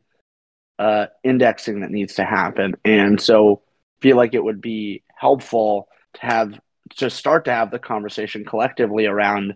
uh, 0.79 1.07
indexing 1.23 1.81
that 1.81 1.91
needs 1.91 2.15
to 2.15 2.25
happen. 2.25 2.75
And 2.85 3.21
so 3.21 3.63
feel 4.05 4.19
like 4.19 4.35
it 4.35 4.45
would 4.45 4.61
be 4.61 5.03
helpful 5.17 5.89
to 6.13 6.21
have 6.21 6.61
to 6.97 7.09
start 7.09 7.47
to 7.47 7.51
have 7.51 7.71
the 7.71 7.79
conversation 7.79 8.45
collectively 8.45 9.07
around 9.07 9.55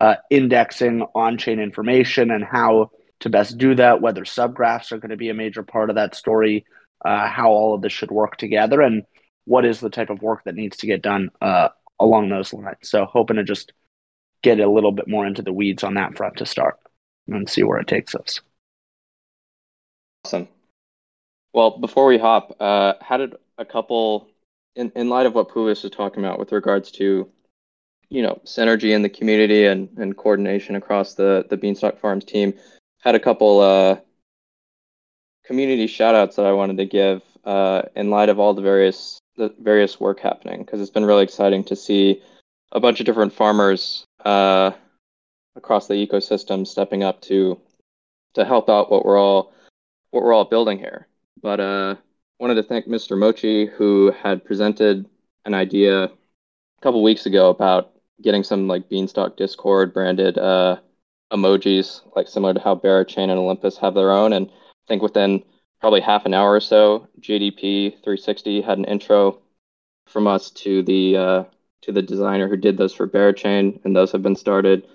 uh, 0.00 0.14
indexing 0.30 1.04
on-chain 1.16 1.58
information 1.58 2.30
and 2.30 2.44
how 2.44 2.92
to 3.18 3.28
best 3.28 3.58
do 3.58 3.74
that 3.74 4.00
whether 4.00 4.22
subgraphs 4.22 4.92
are 4.92 4.98
going 4.98 5.10
to 5.10 5.16
be 5.16 5.30
a 5.30 5.34
major 5.34 5.64
part 5.64 5.90
of 5.90 5.96
that 5.96 6.14
story 6.14 6.64
uh, 7.04 7.26
how 7.26 7.50
all 7.50 7.74
of 7.74 7.82
this 7.82 7.92
should 7.92 8.12
work 8.12 8.36
together 8.36 8.80
and 8.80 9.02
what 9.46 9.64
is 9.64 9.80
the 9.80 9.90
type 9.90 10.10
of 10.10 10.22
work 10.22 10.44
that 10.44 10.54
needs 10.54 10.76
to 10.76 10.86
get 10.86 11.02
done 11.02 11.28
uh, 11.40 11.68
along 11.98 12.28
those 12.28 12.52
lines. 12.52 12.76
So 12.82 13.04
hoping 13.04 13.36
to 13.36 13.42
just 13.42 13.72
get 14.44 14.60
a 14.60 14.70
little 14.70 14.92
bit 14.92 15.08
more 15.08 15.26
into 15.26 15.42
the 15.42 15.52
weeds 15.52 15.82
on 15.82 15.94
that 15.94 16.16
front 16.16 16.36
to 16.36 16.46
start 16.46 16.76
and 17.26 17.50
see 17.50 17.64
where 17.64 17.80
it 17.80 17.88
takes 17.88 18.14
us. 18.14 18.40
Awesome. 20.24 20.46
Well 21.52 21.78
before 21.78 22.06
we 22.06 22.18
hop 22.18 22.56
uh, 22.60 22.92
how 23.00 23.16
did 23.16 23.34
a 23.58 23.64
couple 23.64 24.28
in, 24.76 24.90
in 24.94 25.10
light 25.10 25.26
of 25.26 25.34
what 25.34 25.48
Publius 25.48 25.82
was 25.82 25.92
talking 25.92 26.24
about 26.24 26.38
with 26.38 26.52
regards 26.52 26.90
to 26.92 27.28
you 28.08 28.22
know 28.22 28.40
synergy 28.44 28.94
in 28.94 29.02
the 29.02 29.08
community 29.08 29.66
and, 29.66 29.88
and 29.98 30.16
coordination 30.16 30.76
across 30.76 31.14
the 31.14 31.44
the 31.50 31.56
Beanstalk 31.56 31.98
Farms 31.98 32.24
team, 32.24 32.54
had 33.00 33.14
a 33.14 33.20
couple 33.20 33.60
uh, 33.60 33.96
community 35.44 35.86
shout 35.86 36.14
outs 36.14 36.36
that 36.36 36.46
I 36.46 36.52
wanted 36.52 36.78
to 36.78 36.86
give 36.86 37.22
uh, 37.44 37.82
in 37.96 38.10
light 38.10 38.28
of 38.28 38.38
all 38.38 38.54
the 38.54 38.62
various 38.62 39.18
the 39.36 39.54
various 39.60 40.00
work 40.00 40.20
happening 40.20 40.64
because 40.64 40.80
it's 40.80 40.90
been 40.90 41.04
really 41.04 41.24
exciting 41.24 41.64
to 41.64 41.76
see 41.76 42.22
a 42.72 42.80
bunch 42.80 43.00
of 43.00 43.06
different 43.06 43.32
farmers 43.32 44.04
uh, 44.24 44.72
across 45.56 45.86
the 45.86 45.94
ecosystem 45.94 46.66
stepping 46.66 47.02
up 47.02 47.20
to 47.22 47.58
to 48.34 48.44
help 48.44 48.68
out 48.68 48.90
what 48.90 49.04
we're 49.04 49.18
all 49.18 49.52
what 50.10 50.22
we're 50.22 50.32
all 50.32 50.44
building 50.44 50.78
here. 50.78 51.06
But 51.40 51.60
uh, 51.60 51.94
wanted 52.38 52.54
to 52.54 52.62
thank 52.62 52.86
Mr. 52.86 53.18
Mochi, 53.18 53.66
who 53.66 54.12
had 54.12 54.44
presented 54.44 55.06
an 55.44 55.54
idea 55.54 56.04
a 56.04 56.10
couple 56.82 57.02
weeks 57.02 57.26
ago 57.26 57.50
about 57.50 57.92
getting 58.22 58.44
some 58.44 58.68
like 58.68 58.88
Beanstalk 58.88 59.36
Discord 59.36 59.92
branded 59.92 60.38
uh, 60.38 60.76
emojis, 61.32 62.02
like 62.14 62.28
similar 62.28 62.54
to 62.54 62.60
how 62.60 62.74
Berachain 62.74 63.30
and 63.30 63.38
Olympus 63.38 63.76
have 63.78 63.94
their 63.94 64.12
own. 64.12 64.32
And 64.32 64.48
I 64.48 64.86
think 64.86 65.02
within 65.02 65.42
probably 65.80 66.00
half 66.00 66.26
an 66.26 66.34
hour 66.34 66.52
or 66.52 66.60
so, 66.60 67.08
JDP 67.20 67.92
360 68.02 68.62
had 68.62 68.78
an 68.78 68.84
intro 68.84 69.40
from 70.06 70.26
us 70.26 70.50
to 70.50 70.82
the 70.82 71.16
uh, 71.16 71.44
to 71.82 71.92
the 71.92 72.02
designer 72.02 72.48
who 72.48 72.56
did 72.56 72.76
those 72.76 72.94
for 72.94 73.06
Berachain, 73.06 73.84
and 73.84 73.94
those 73.94 74.10
have 74.12 74.22
been 74.22 74.36
started. 74.36 74.86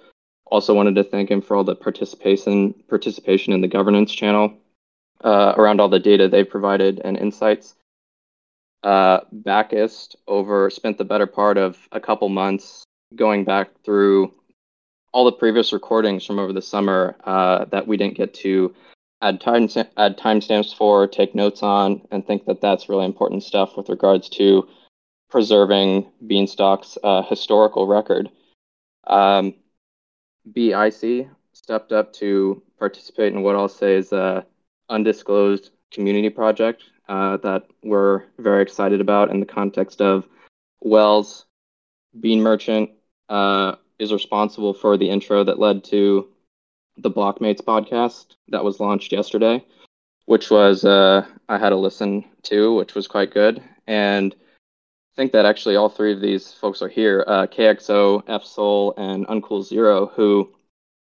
Also 0.45 0.73
wanted 0.73 0.95
to 0.95 1.03
thank 1.03 1.31
him 1.31 1.41
for 1.41 1.55
all 1.55 1.63
the 1.63 1.75
participation 1.75 2.73
participation 2.87 3.53
in 3.53 3.61
the 3.61 3.67
governance 3.67 4.13
channel 4.13 4.53
uh, 5.23 5.53
around 5.57 5.79
all 5.79 5.89
the 5.89 5.99
data 5.99 6.27
they 6.27 6.43
provided 6.43 7.01
and 7.03 7.17
insights. 7.17 7.75
Uh, 8.83 9.21
Bacchus 9.31 10.15
over 10.27 10.69
spent 10.69 10.97
the 10.97 11.05
better 11.05 11.27
part 11.27 11.57
of 11.57 11.77
a 11.91 11.99
couple 11.99 12.27
months 12.29 12.83
going 13.15 13.45
back 13.45 13.69
through 13.85 14.33
all 15.13 15.25
the 15.25 15.31
previous 15.31 15.71
recordings 15.71 16.25
from 16.25 16.39
over 16.39 16.51
the 16.51 16.61
summer 16.61 17.15
uh, 17.23 17.65
that 17.65 17.87
we 17.87 17.95
didn't 17.95 18.17
get 18.17 18.33
to 18.33 18.73
add 19.21 19.39
time 19.39 19.69
add 19.95 20.17
timestamps 20.17 20.75
for, 20.75 21.07
take 21.07 21.33
notes 21.33 21.63
on, 21.63 22.01
and 22.11 22.27
think 22.27 22.45
that 22.45 22.59
that's 22.59 22.89
really 22.89 23.05
important 23.05 23.43
stuff 23.43 23.77
with 23.77 23.87
regards 23.89 24.27
to 24.27 24.67
preserving 25.29 26.11
Beanstalk's 26.27 26.97
uh, 27.03 27.23
historical 27.23 27.87
record. 27.87 28.29
Um, 29.07 29.55
BIC 30.51 31.27
stepped 31.53 31.91
up 31.93 32.11
to 32.13 32.61
participate 32.77 33.33
in 33.33 33.43
what 33.43 33.55
I'll 33.55 33.69
say 33.69 33.95
is 33.95 34.11
a 34.11 34.45
undisclosed 34.89 35.71
community 35.91 36.29
project 36.29 36.83
uh, 37.09 37.37
that 37.37 37.67
we're 37.83 38.23
very 38.39 38.61
excited 38.61 39.01
about 39.01 39.29
in 39.29 39.39
the 39.39 39.45
context 39.45 40.01
of 40.01 40.27
Wells, 40.81 41.45
Bean 42.19 42.41
Merchant 42.41 42.91
uh, 43.29 43.75
is 43.99 44.13
responsible 44.13 44.73
for 44.73 44.97
the 44.97 45.09
intro 45.09 45.43
that 45.43 45.59
led 45.59 45.83
to 45.85 46.29
the 46.97 47.11
Blockmates 47.11 47.61
podcast 47.61 48.35
that 48.49 48.63
was 48.63 48.79
launched 48.79 49.11
yesterday, 49.11 49.63
which 50.25 50.49
was 50.51 50.85
uh, 50.85 51.25
I 51.49 51.57
had 51.57 51.71
a 51.71 51.77
listen 51.77 52.25
to, 52.43 52.75
which 52.75 52.95
was 52.95 53.07
quite 53.07 53.33
good. 53.33 53.63
And 53.87 54.33
I 54.33 55.15
think 55.15 55.31
that 55.31 55.45
actually 55.45 55.75
all 55.75 55.89
three 55.89 56.13
of 56.13 56.21
these 56.21 56.51
folks 56.51 56.81
are 56.81 56.89
here 56.89 57.23
uh, 57.27 57.47
KXO, 57.47 58.25
FSOL, 58.25 58.93
and 58.97 59.27
Uncool 59.27 59.63
Zero, 59.63 60.07
who 60.07 60.51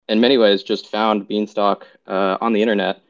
in 0.09 0.21
many 0.21 0.39
ways 0.39 0.63
just 0.63 0.89
found 0.89 1.29
Beanstalk 1.29 1.87
uh, 2.07 2.39
on 2.41 2.53
the 2.53 2.63
internet 2.63 3.01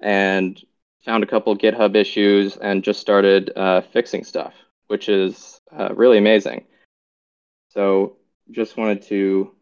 and 0.00 0.62
found 1.04 1.24
a 1.24 1.26
couple 1.26 1.56
GitHub 1.56 1.96
issues 1.96 2.56
and 2.56 2.84
just 2.84 3.00
started 3.00 3.50
uh, 3.56 3.80
fixing 3.80 4.24
stuff, 4.24 4.54
which 4.88 5.08
is 5.08 5.60
uh, 5.72 5.94
really 5.94 6.18
amazing. 6.18 6.64
So 7.70 8.16
just 8.50 8.76
wanted 8.76 9.02
to 9.02 9.54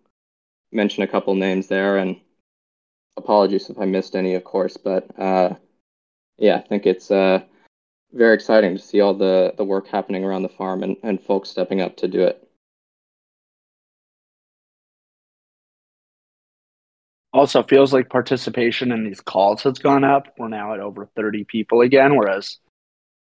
mention 0.72 1.02
a 1.02 1.08
couple 1.08 1.34
names 1.34 1.66
there 1.68 1.98
and 1.98 2.16
apologies 3.16 3.70
if 3.70 3.78
I 3.78 3.84
missed 3.84 4.16
any, 4.16 4.34
of 4.34 4.44
course, 4.44 4.76
but 4.76 5.06
uh, 5.18 5.54
yeah, 6.38 6.56
I 6.56 6.60
think 6.60 6.86
it's 6.86 7.10
uh, 7.10 7.40
very 8.12 8.34
exciting 8.34 8.76
to 8.76 8.82
see 8.82 9.00
all 9.00 9.14
the, 9.14 9.54
the 9.56 9.64
work 9.64 9.88
happening 9.88 10.24
around 10.24 10.42
the 10.42 10.48
farm 10.48 10.82
and, 10.82 10.96
and 11.02 11.20
folks 11.20 11.48
stepping 11.48 11.80
up 11.80 11.96
to 11.98 12.08
do 12.08 12.22
it. 12.22 12.45
Also, 17.36 17.62
feels 17.62 17.92
like 17.92 18.08
participation 18.08 18.90
in 18.92 19.04
these 19.04 19.20
calls 19.20 19.62
has 19.64 19.78
gone 19.78 20.04
up. 20.04 20.24
We're 20.38 20.48
now 20.48 20.72
at 20.72 20.80
over 20.80 21.04
30 21.16 21.44
people 21.44 21.82
again, 21.82 22.16
whereas 22.16 22.56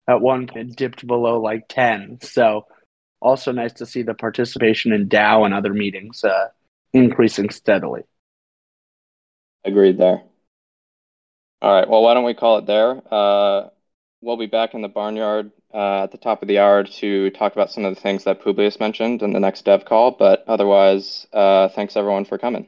at 0.08 0.22
one 0.22 0.46
point 0.46 0.70
it 0.70 0.76
dipped 0.76 1.08
below 1.08 1.42
like 1.42 1.68
10. 1.68 2.20
So, 2.22 2.68
also 3.20 3.52
nice 3.52 3.74
to 3.74 3.88
see 3.88 4.04
the 4.04 4.14
participation 4.14 4.94
in 4.94 5.10
DAO 5.10 5.46
and 5.46 5.54
other 5.56 5.74
meetings 5.74 6.24
uh, 6.24 6.50
increasing 6.94 7.50
steadily. 7.50 8.04
Agreed 9.66 9.98
there. 9.98 10.22
All 11.64 11.74
right. 11.74 11.90
Well, 11.90 12.04
why 12.04 12.14
don't 12.14 12.24
we 12.24 12.36
call 12.36 12.60
it 12.60 12.68
there? 12.68 13.02
Uh, 13.12 13.70
we'll 14.22 14.38
be 14.38 14.46
back 14.46 14.76
in 14.76 14.84
the 14.84 14.90
barnyard 14.90 15.52
uh, 15.74 16.04
at 16.04 16.12
the 16.12 16.20
top 16.20 16.44
of 16.44 16.48
the 16.48 16.60
hour 16.60 16.84
to 16.84 17.32
talk 17.32 17.54
about 17.54 17.72
some 17.72 17.84
of 17.84 17.96
the 17.96 18.00
things 18.00 18.26
that 18.26 18.44
Publius 18.44 18.80
mentioned 18.80 19.24
in 19.24 19.34
the 19.34 19.40
next 19.40 19.66
dev 19.66 19.86
call. 19.86 20.12
But 20.12 20.44
otherwise, 20.48 21.26
uh, 21.34 21.70
thanks 21.70 21.96
everyone 21.98 22.26
for 22.26 22.38
coming. 22.38 22.68